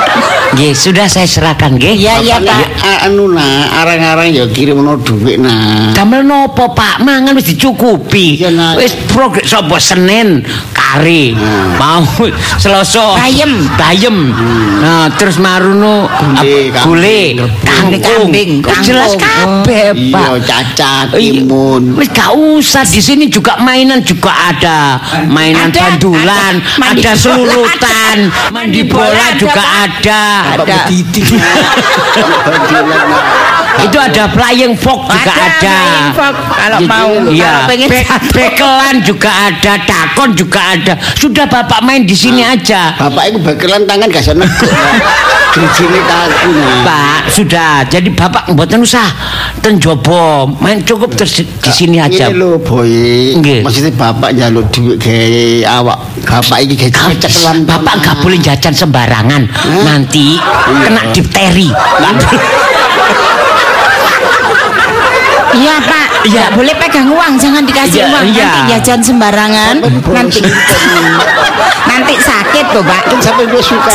[0.54, 1.97] Nggih, sudah saya serahkan nggih.
[1.97, 2.62] Iya iya Pak.
[3.04, 5.97] anu nak, arang-arang ya kirim no duit nak.
[5.97, 7.01] Damel nopo Pak?
[7.01, 8.38] Mangan wis dicukupi.
[8.45, 8.78] Nak.
[8.78, 11.34] Wis progres sapa Senin kari.
[11.34, 11.74] Hmm.
[11.76, 12.06] Mau
[12.62, 13.66] Selasa Bayem.
[13.76, 14.18] Bayem.
[14.78, 16.06] Nah, terus maruno
[16.84, 18.62] Gule, kambing.
[18.84, 19.64] jelas kangkung.
[19.66, 20.30] kabeh, Iya, Pak.
[20.43, 21.41] cacat, Iya.
[21.41, 21.84] timun.
[21.95, 24.99] Wis gak usah di sini juga mainan juga ada.
[25.26, 26.91] Mainan Ada, bandulan, ada.
[26.93, 28.51] Ada bola selurutan, ada.
[28.51, 30.24] mandi bola ada, juga ada.
[30.44, 30.91] Ada.
[32.84, 33.62] nak.
[33.82, 35.78] Itu ada flying fox juga ada.
[35.82, 37.44] flying fox, kalau Jadi, mau Iya.
[37.44, 40.94] kalau pengen Be- bekelan juga ada, dakon juga ada.
[41.18, 42.94] Sudah Bapak main di sini aja.
[42.96, 44.72] Bapak itu bekelan tangan gak neguk.
[45.54, 46.82] Gerijine kaku nak.
[46.82, 47.86] Pak, sudah.
[47.86, 49.06] Jadi Bapak mboten usah
[49.62, 50.50] ten jobo.
[50.58, 52.34] Main cukup terus di di sini aja.
[52.34, 53.38] Ini lho boy.
[53.38, 53.62] Nggih.
[53.62, 55.14] Maksudnya bapak jaluk duit ke
[55.62, 56.02] awak.
[56.26, 57.70] Bapak ini kayak cekelan.
[57.70, 59.46] Bapak nggak boleh jajan sembarangan.
[59.86, 61.70] Nanti kena difteri.
[65.54, 66.08] Iya Pak.
[66.24, 68.26] Iya boleh pegang uang, jangan dikasih Iya, uang.
[68.28, 68.45] iya.
[68.45, 69.76] Nanti jajan sembarangan.
[70.10, 70.39] Nanti
[71.91, 73.01] nanti sakit tuh Pak.
[73.06, 73.91] Kan sampai gue suka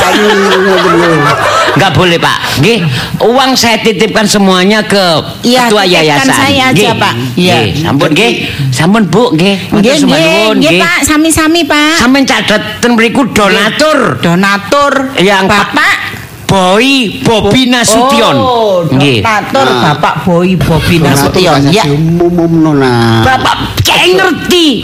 [1.75, 2.37] Nggak boleh Pak.
[2.59, 2.79] Nggih,
[3.23, 5.05] uang saya titipkan semuanya ke
[5.43, 6.35] Iya, ketua titipkan yayasan.
[6.35, 6.89] saya aja.
[6.95, 7.15] Pak.
[7.35, 7.57] Iya.
[7.57, 8.33] Nggih, sampun nggih.
[8.71, 9.57] Sampun Bu, nggih.
[9.69, 10.83] Matur Nggih nggih nuwun, nggih nggih.
[10.83, 11.95] Pak, sami-sami Pak.
[11.99, 16.18] Sampeyan catet ten mriku donatur Donatur yang Bapak
[16.49, 18.33] Boy Bobi Nasution.
[18.35, 19.21] Oh, Nggih.
[19.21, 19.93] donatur Nah.
[19.93, 21.69] Bapak Boy Bobi Nasution.
[21.69, 21.85] Ya.
[21.85, 23.21] Umum nona.
[23.21, 24.81] Bapak kayak ngerti.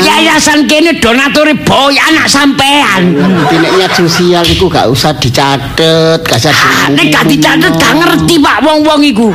[0.00, 3.12] Yayasan kene donature boy anak sampean.
[3.44, 8.34] Tineknya sosial itu gak usah dicatet, gak usah Ah, di- Nek gak dicatet gak ngerti
[8.40, 9.28] Pak wong-wong iku.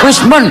[0.00, 0.46] Wis mon.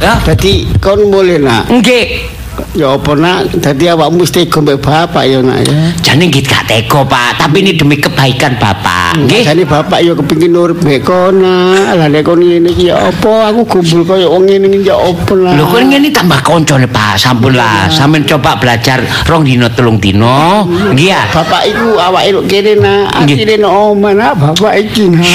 [0.00, 1.68] Ya, Jadi kon boleh nak.
[1.68, 2.31] nggih.
[2.72, 3.52] Ya apa nak?
[3.60, 5.92] Tadi awakmu mesti gombe bapak ya nak ya.
[6.00, 9.20] Jane nggih gak tega, Pak, tapi ini demi kebaikan Bapak.
[9.20, 9.44] Nggih.
[9.44, 12.00] Jadi bapak ya kepingin urip beko nak.
[12.00, 13.52] Lah nek kon ngene iki ya apa?
[13.52, 15.52] Aku gumbul kaya wong ngene iki ya apa lah.
[15.52, 17.92] Lho kan ngene tambah koncone Pak, sampun lah.
[17.92, 20.64] Sampeyan coba belajar rong dino telung dino.
[20.96, 21.28] Nggih ya.
[21.28, 23.20] Bapak iku awake lho kene nak.
[23.20, 25.28] Atine no omah nak bapak iki nak.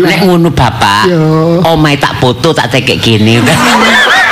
[0.00, 1.12] Nek ngono Bapak.
[1.12, 1.60] Yo.
[1.60, 3.36] Omahe tak foto tak tekek gini.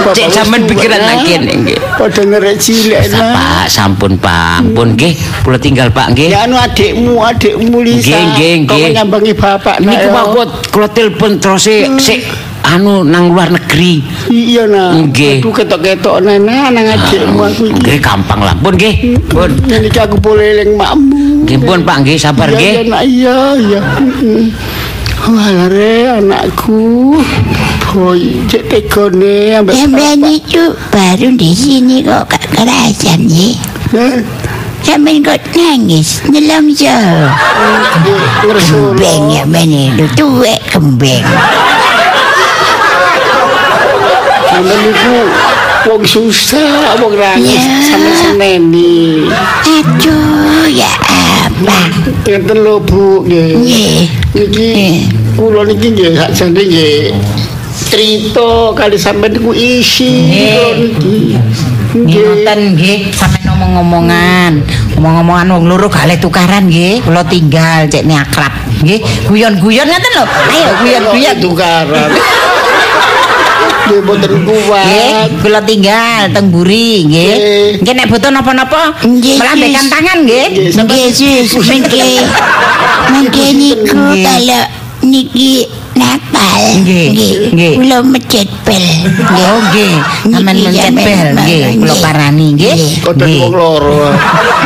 [0.00, 1.78] Bapak Cek sampean pikiran nang kene nggih.
[2.00, 3.00] Padha ngerek cilik.
[3.12, 4.64] Pak, sampun Pak.
[4.64, 5.12] Ampun nggih,
[5.44, 6.32] kula tinggal Pak nggih.
[6.32, 8.16] Ya anu adikmu, adikmu Lisa.
[8.16, 8.84] Nggih, nggih, nggih.
[8.96, 9.92] nyambangi bapak nak.
[9.92, 10.08] Niku.
[10.08, 12.20] Pak kula kula telepon terus sik sik
[12.64, 14.00] anu nang luar negeri.
[14.32, 15.12] Iya nak.
[15.12, 15.44] Nggih.
[15.44, 17.62] Aduh ketok-ketok nana nang adikmu aku.
[17.76, 18.56] Nggih gampang lah.
[18.56, 19.20] Pun nggih.
[19.28, 19.50] Pun.
[19.68, 21.44] Ini aku boleh eling makmu.
[21.44, 22.88] Nggih pun Pak nggih sabar nggih.
[22.88, 23.80] iya, iya, iya.
[25.20, 25.68] Wah,
[26.16, 27.12] anakku.
[27.90, 30.62] Boy, cek tegone ambek Sampean itu
[30.94, 33.50] baru di sini kok gak kerasan ya.
[33.98, 34.22] Eh,
[34.86, 36.94] Sampean kok nangis nelongso.
[38.46, 38.94] ngersul.
[38.94, 41.26] Kembeng ya mana lu tuwek kembeng.
[44.46, 45.16] Sampeyan iku
[45.90, 47.74] wong susah, wong nangis Ya.
[47.90, 49.26] sampe seneni.
[49.66, 51.78] Aduh ya apa.
[52.22, 53.50] Ngeten lho, Bu, nggih.
[53.58, 53.98] Nggih.
[54.30, 54.70] Niki
[55.34, 57.10] kula niki nggih sakjane nggih
[57.90, 60.78] cerita kali sampean niku isi Nggih.
[60.94, 61.34] Nggih
[61.90, 62.22] Nggih.
[62.22, 64.62] ngoten nggih, sampe ngomong-ngomongan.
[64.94, 67.02] Ngomong-ngomongan wong loro gale tukaran nggih.
[67.02, 68.54] Kula tinggal cek ni akrab.
[68.80, 70.24] Nggih, guyon-guyon ngoten lho.
[70.24, 71.36] Ayo guyon-guyon.
[71.42, 72.10] tukaran.
[73.90, 75.28] Nggih mboten Nggih, kuat.
[75.42, 77.34] kula tinggal teng buri nggih.
[77.34, 77.70] Nggih.
[77.82, 80.46] Nggih nek butuh napa-napa, Nggih, melambekan tangan nggih.
[80.78, 81.04] Nggih,
[81.42, 81.66] Sus.
[81.66, 82.22] Mengke
[83.10, 84.22] mengke niku Nggih.
[84.22, 84.62] kalau
[85.02, 85.66] niki
[86.00, 86.60] napal.
[86.80, 87.08] Nggih,
[87.52, 87.74] nggih.
[87.76, 88.84] Kula mencet bel.
[89.30, 89.94] Oh nggih,
[90.24, 92.00] sampean mencet bel nggih, kula nggih.
[92.00, 92.72] parani nggih.
[92.72, 93.12] Nggih.
[93.12, 93.40] Nggih.
[93.44, 94.02] wong loro.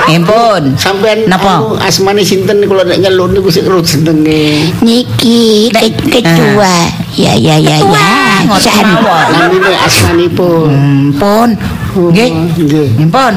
[0.04, 0.62] Empun.
[0.78, 1.80] Sampean Napa?
[1.82, 4.70] asmane sinten kula nek nyelun niku sik ro jenenge.
[4.80, 6.74] Niki ke- ketua.
[7.14, 8.46] Ya ya ya ya.
[8.46, 9.26] ngoten mawon.
[9.34, 10.70] Namine asmanipun.
[11.14, 11.50] Empun.
[11.96, 12.30] Nggih.
[12.54, 12.88] Nggih.
[13.00, 13.34] Empun.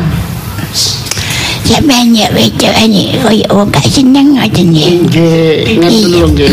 [1.68, 4.88] Sampeyan ya wedok ani koyo wong gak seneng ngoten ya.
[4.88, 6.52] Nggih, ngeten lho nggih.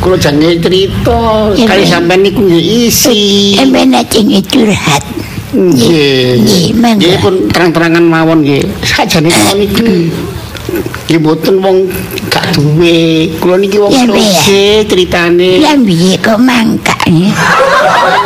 [0.00, 1.90] Kula jange cerita Iya, kali Mbak.
[1.92, 3.52] sampean niku nggih isi.
[3.60, 5.04] Sampeyan ajeng curhat.
[5.52, 6.40] Nggih.
[6.40, 6.64] Nggih.
[6.80, 8.64] Nggih pun terang-terangan mawon nggih.
[8.82, 9.84] Sajane kula niku
[11.08, 11.76] nggih mboten wong
[12.32, 13.28] gak duwe.
[13.36, 14.16] Kula niki wong Ya, Mbak.
[14.16, 15.60] sugih ceritane.
[15.60, 17.28] Lah piye kok mangkak ya?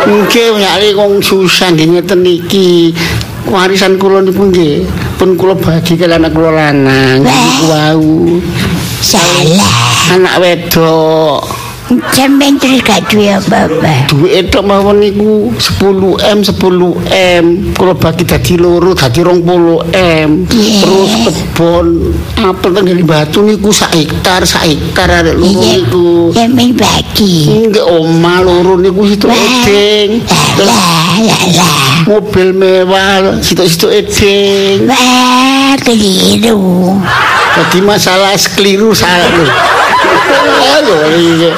[0.06, 2.94] Nggih nyari wong susah nggih ngeten iki.
[3.42, 4.86] Warisan kula niku nggih
[5.22, 8.42] pun kula bagi kalian anak kula lanang niku wau.
[8.98, 9.70] Salah.
[10.18, 11.61] Anak wedok.
[12.08, 14.08] Sampeyan terus gak duwe apa-apa.
[14.08, 16.54] duit tok mawon niku 10 M 10
[17.10, 20.80] M kula bagi dadi loro dadi 20 M Iya.
[20.80, 21.86] terus kebon
[22.36, 25.72] apel teng Gali Batu niku sak hektar sak hektar arek loro Iya.
[25.80, 27.34] niku Sampeyan bagi.
[27.66, 30.22] nggih oma loro niku situ edeng
[30.56, 31.94] terus Lah lah lah.
[32.04, 36.96] mobil mewah situ-situ edeng Wah, keliru.
[37.52, 39.46] jadi masalah keliru salah lho
[40.92, 41.50] Ayo, iya.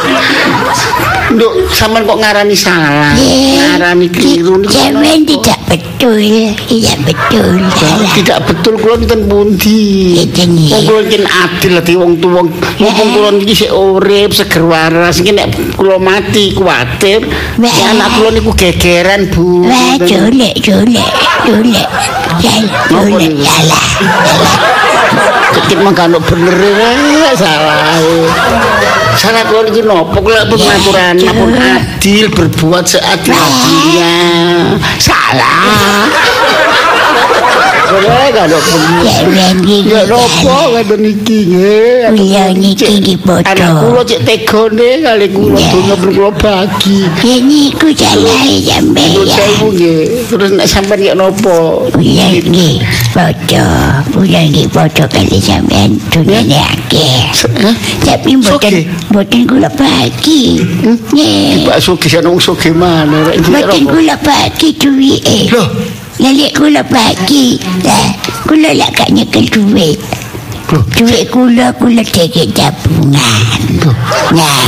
[1.34, 3.16] Nduk, sampean kok ngarani salah?
[3.18, 3.74] Iya.
[3.74, 5.32] Ngarani keliru niku Sampeyan kenapa?
[5.34, 6.20] tidak betul.
[6.68, 7.46] Tidak betul.
[7.74, 8.10] Salah.
[8.14, 9.82] tidak betul kula nonton pundi.
[10.20, 10.70] Ngeten iki.
[10.70, 12.40] Wong kula iki adil dadi wong tuwa.
[12.78, 17.26] Mumpung kula niki sik urip seger waras iki nek kula mati kuwatir
[17.58, 19.66] ya anak kula niku gegeran, Bu.
[19.66, 21.10] Wah, julek, julek,
[21.48, 21.88] julek.
[22.40, 23.82] Salah, Napa salah.
[25.74, 27.98] Mah kan bener ya salah.
[29.14, 31.34] Salah kula niki napa kula pun Ya, aturan Cuk.
[31.34, 34.14] pun adil berbuat seadil-adilnya.
[34.98, 36.06] Salah.
[39.04, 42.10] Sampeyan iki Ya nopo ngoten iki nggih.
[42.10, 43.46] Kula niki nggih bodoh.
[43.46, 45.68] Anak kula cek tegone kali kula Ya.
[45.70, 46.98] donya pun kula bagi.
[47.22, 48.84] Ya niku salah sampeyan.
[48.90, 50.02] Menurut saya nggih.
[50.26, 51.86] Terus nek sampean ya nopo?
[51.94, 52.74] Kula nggih
[53.14, 53.90] bodoh.
[54.10, 57.30] Kula nggih bodoh kali sampeyan dunane akeh.
[58.02, 58.74] Tapi mboten
[59.12, 60.58] mboten kula bagi.
[60.82, 61.64] Nggih.
[61.64, 65.38] Pak Sugi ana wong sugih mana rek iki Mboten kula bagi duwike.
[65.54, 65.68] Loh,
[66.22, 67.58] Lek kula bagi.
[67.82, 68.06] Lah,
[68.46, 69.98] kula lak gak nyekel duit.
[70.94, 73.42] Duit kula kula deke tabungan.
[74.30, 74.62] Nah,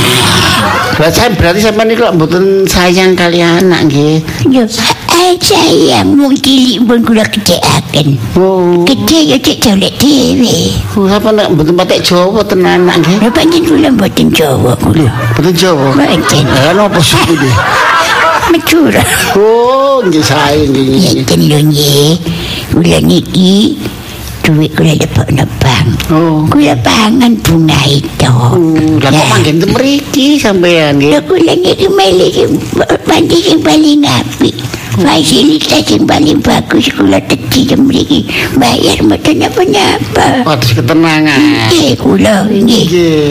[0.97, 4.19] Lah saya berarti sampean niku lak mboten sayang kali anak nggih.
[4.49, 4.65] yo
[5.13, 8.17] ai sayang wong cilik pun kula keceaken.
[8.35, 8.83] Oh.
[8.83, 10.73] Kece yo cek colek dhewe.
[10.99, 13.17] Oh, apa nek mboten patek Jawa tenan anak nggih?
[13.23, 15.07] Lha pancen kula mboten Jawa kula.
[15.37, 15.95] Mboten Jawa.
[15.95, 16.43] Mboten.
[16.49, 17.55] Lah napa suku nggih?
[18.51, 19.03] Madura.
[19.35, 21.21] Oh, nggih sae nggih.
[21.21, 22.11] Ngeten lho nggih.
[22.71, 23.75] Kula niki
[24.43, 25.87] duit kula lepokno bank.
[26.11, 26.47] Oh.
[26.47, 28.31] Kula pangan bunga itu.
[28.31, 31.11] Hmm, Lah kok Lah, manggen ten mriki sampean nggih?
[31.11, 32.31] Lha kula niki milih
[33.43, 34.55] sing paling apik.
[34.97, 38.25] Fasilitas yang paling bagus kula teki mriki.
[38.57, 40.41] Bayar mboten apa-apa.
[40.41, 41.69] Waduh ketenangan.
[41.69, 42.63] Nggih kula nggih.
[42.65, 43.25] Nggih.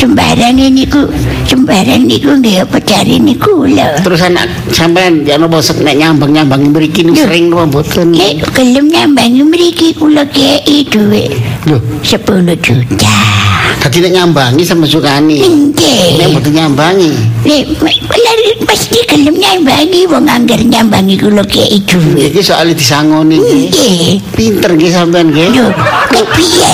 [0.00, 1.12] Sembarang niku
[1.44, 4.00] sembarang niku nggih apa cari niku kula.
[4.00, 8.16] Terus anak sampean ya napa sek nek nyambang-nyambang mriki sering napa mboten?
[8.16, 11.36] Nek kelem nyambangi mriki kula kei duit
[11.68, 13.29] Lho, 10 juta.
[13.80, 15.40] Dadi nek nyambangi sama sukani.
[16.20, 17.10] Nek mboten nyambangi.
[17.48, 17.64] Nek
[18.12, 22.28] lari pasti kelem nyambangi wong anggar nyambangi kula kei duit.
[22.30, 24.20] Iki soal disangoni nggih.
[24.36, 25.48] Pinter nggih sampean nggih.
[25.56, 25.72] Lho,
[26.12, 26.72] kepiye?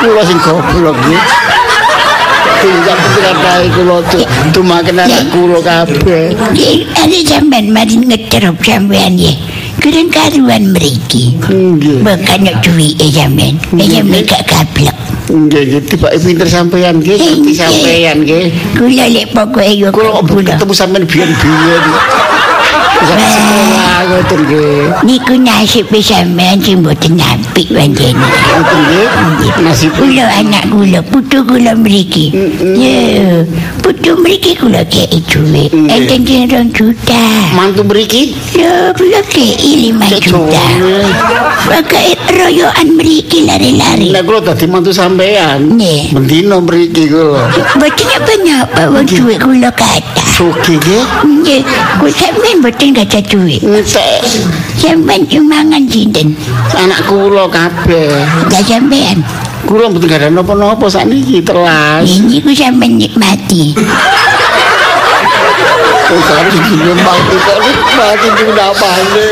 [0.00, 1.22] Kula sing goblok nggih.
[2.64, 3.36] Tidak pikiran
[3.76, 4.24] kula tuh
[4.54, 6.32] dumaken anak kula kabeh.
[7.26, 7.98] Sampean mari
[8.62, 9.34] sampean ya.
[9.84, 11.36] Karuan mriki.
[11.42, 12.00] Nggih.
[12.06, 13.58] Bukan duit e sampean.
[13.74, 14.96] E sampean gak gablek.
[15.30, 17.18] Nggih nggih tibake pinter sampean nggih,
[17.56, 18.52] sampean nggih.
[18.76, 20.54] Kula lek pokoke yo kula.
[20.54, 21.84] ketemu sampean biyen-biyen.
[24.04, 24.84] Ngoten nggih.
[25.04, 28.14] Niku nasib e sampean sing mboten apik pancen.
[28.16, 29.08] Ngoten nggih.
[29.64, 32.32] Nasib Kula anak kula, putu kula mriki.
[32.76, 33.42] Ya,
[33.80, 35.70] putu mriki kula kei duit.
[35.72, 36.08] Nggih.
[36.10, 37.22] Enten rong juta.
[37.56, 40.62] mantu mriki Lho, kula kei lima Cek juta.
[40.78, 41.00] jowe.
[41.64, 44.12] Pakai royoan mriki lari-lari.
[44.12, 45.76] Nek kula dadi mantu sampean.
[45.78, 46.12] Nggih.
[46.12, 47.48] Mendino mriki kula.
[47.80, 50.23] Bacanya banyak wong duit kula kata.
[50.34, 51.04] Sugih nggih.
[51.22, 51.60] Nggih,
[52.02, 53.22] kok sampean mboten gadah.
[53.22, 54.22] Entek
[54.74, 56.34] Sampean cuma mangan sinten?
[56.74, 58.18] anak kula kabeh.
[58.50, 59.22] Gak sampean.
[59.64, 62.18] Kula mboten gadah napa-napa sakniki telas.
[62.18, 63.78] Ini ku sampean nikmati.
[66.04, 69.28] Kok harus dinikmati kok nikmati itu napane.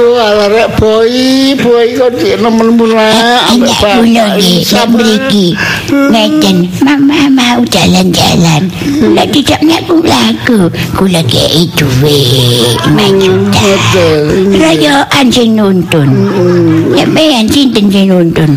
[0.00, 0.16] Aduh.
[0.16, 1.12] Kok arek boy,
[1.60, 3.08] boy kok nemen kula
[3.52, 5.46] nggih, nek mriki.
[5.92, 8.72] Ngeten, mama mau jalan-jalan.
[8.96, 10.58] Kula tidak ngaku laku.
[10.96, 12.80] Kula kei duit.
[12.96, 13.68] Majuta.
[14.56, 16.08] Rayaan sing nuntun.
[16.96, 18.56] Sampean sinten sing nuntun?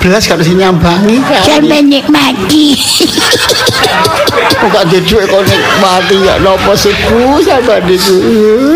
[0.00, 1.44] Belas kalau sing nyambangi kan.
[1.44, 2.72] Sampean nikmati.
[4.60, 8.16] Kok ada duit kok nikmati ya napa sih ku sampean niku.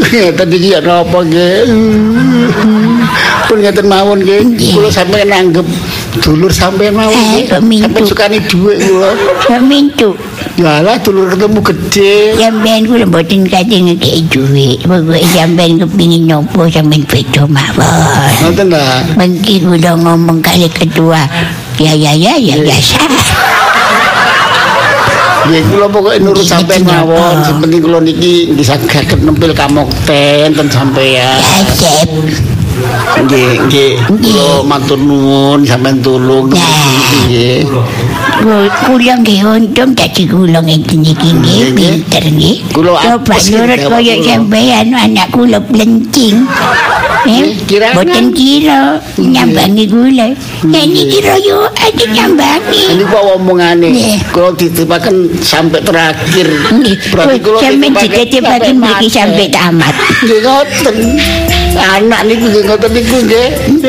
[0.05, 1.65] Ngeten iki ya napa nggih.
[3.49, 4.73] Pun ngeten mawon nggih.
[4.73, 5.67] Kula sampeyan nanggep
[6.23, 7.45] dulur sampeyan mawon Eh.
[7.51, 9.11] Sampeyan sukani duit kula.
[9.61, 10.17] Mintu.
[10.57, 12.15] Yalah dulur ketemu gede.
[12.41, 14.81] Sampean kula mboten kate ngekei duit.
[14.87, 18.33] Pokoke sampean kepingin nopo sampean beda mawon.
[18.43, 19.05] Ngoten lah.
[19.19, 21.27] Mengki kula ngomong kali kedua.
[21.77, 23.03] Ya ya ya ya biasa.
[25.45, 27.37] Nggih kula pokoke nurut sampeyan ngerti mawon.
[27.45, 31.37] Sing penting kula niki nggih saged nempel kamokten ten sampeyan.
[31.43, 32.09] Acep.
[33.25, 33.93] Nggih, nggih.
[34.11, 37.63] Kula matur nuwun sampeyan tulung nggih.
[38.85, 42.57] Kula nggih untung dadi kula ngene iki nggih pinter nggih.
[42.75, 44.27] Kula Coba nurut kaya kula.
[44.27, 46.43] sampean anak kula blencing.
[47.25, 47.57] Eh,
[47.97, 50.27] boten kira nyambangi kula.
[50.69, 52.81] Nek niki royo aja nyambangi.
[52.93, 53.89] Ini kok omongane.
[54.35, 56.49] Kula ditipaken sampai terakhir.
[57.15, 59.95] Berarti kula sampean ditipaken diketipaken mriki sampai tamat.
[60.27, 60.97] Nggih ngoten.
[61.75, 63.49] Anak niku nggih ngoten niku nggih.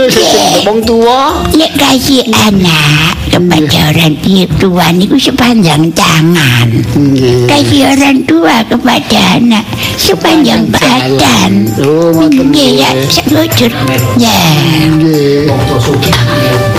[0.09, 1.45] Sing wong tuwa.
[1.53, 4.15] Lek kasih anak kepada orang
[4.57, 6.67] tua niku sepanjang tangan.
[6.97, 7.45] Nggih.
[7.85, 9.65] Orang tua kepada anak
[9.95, 11.69] sepanjang badan.
[11.79, 13.09] Oh, ngoten Nggih ya, nggih.
[13.13, 13.71] sekujur.
[14.17, 14.35] Ya.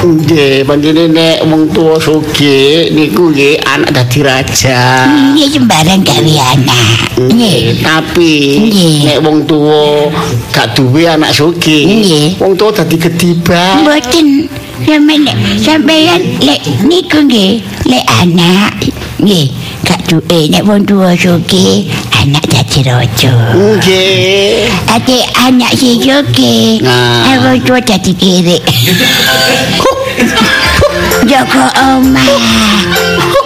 [0.07, 0.63] Nggih.
[0.63, 5.03] Pancene nek wong tuwa sugih niku nggih anak dadi raja.
[5.35, 7.19] Nggih sembarang gawe anak.
[7.19, 7.83] Nggih.
[7.83, 8.33] Tapi
[9.03, 10.07] nek wong tuwa
[10.55, 12.27] gak duwe anak sugih, Nggih.
[12.39, 13.83] wong tuwa dadi gediban.
[13.83, 14.47] Mboten
[14.87, 18.77] sampeyan lek sampeyan lek niku nggih lek anak
[19.17, 19.49] nggih
[19.89, 21.89] gak duwe nek wong tuwa sugih
[22.27, 23.31] anak dadi raja.
[23.55, 24.67] Nggih.
[24.91, 27.39] Ate anak joge, Nah.
[27.39, 28.59] aku tua jadi kiri.
[31.27, 32.23] Joko oma,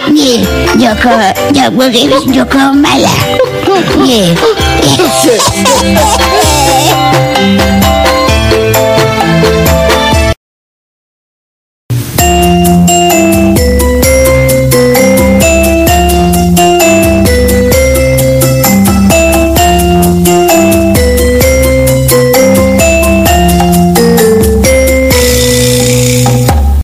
[0.09, 0.41] nih
[0.81, 1.13] Joko
[1.53, 3.21] Joko kiri Joko oma lah,
[4.01, 4.33] nih.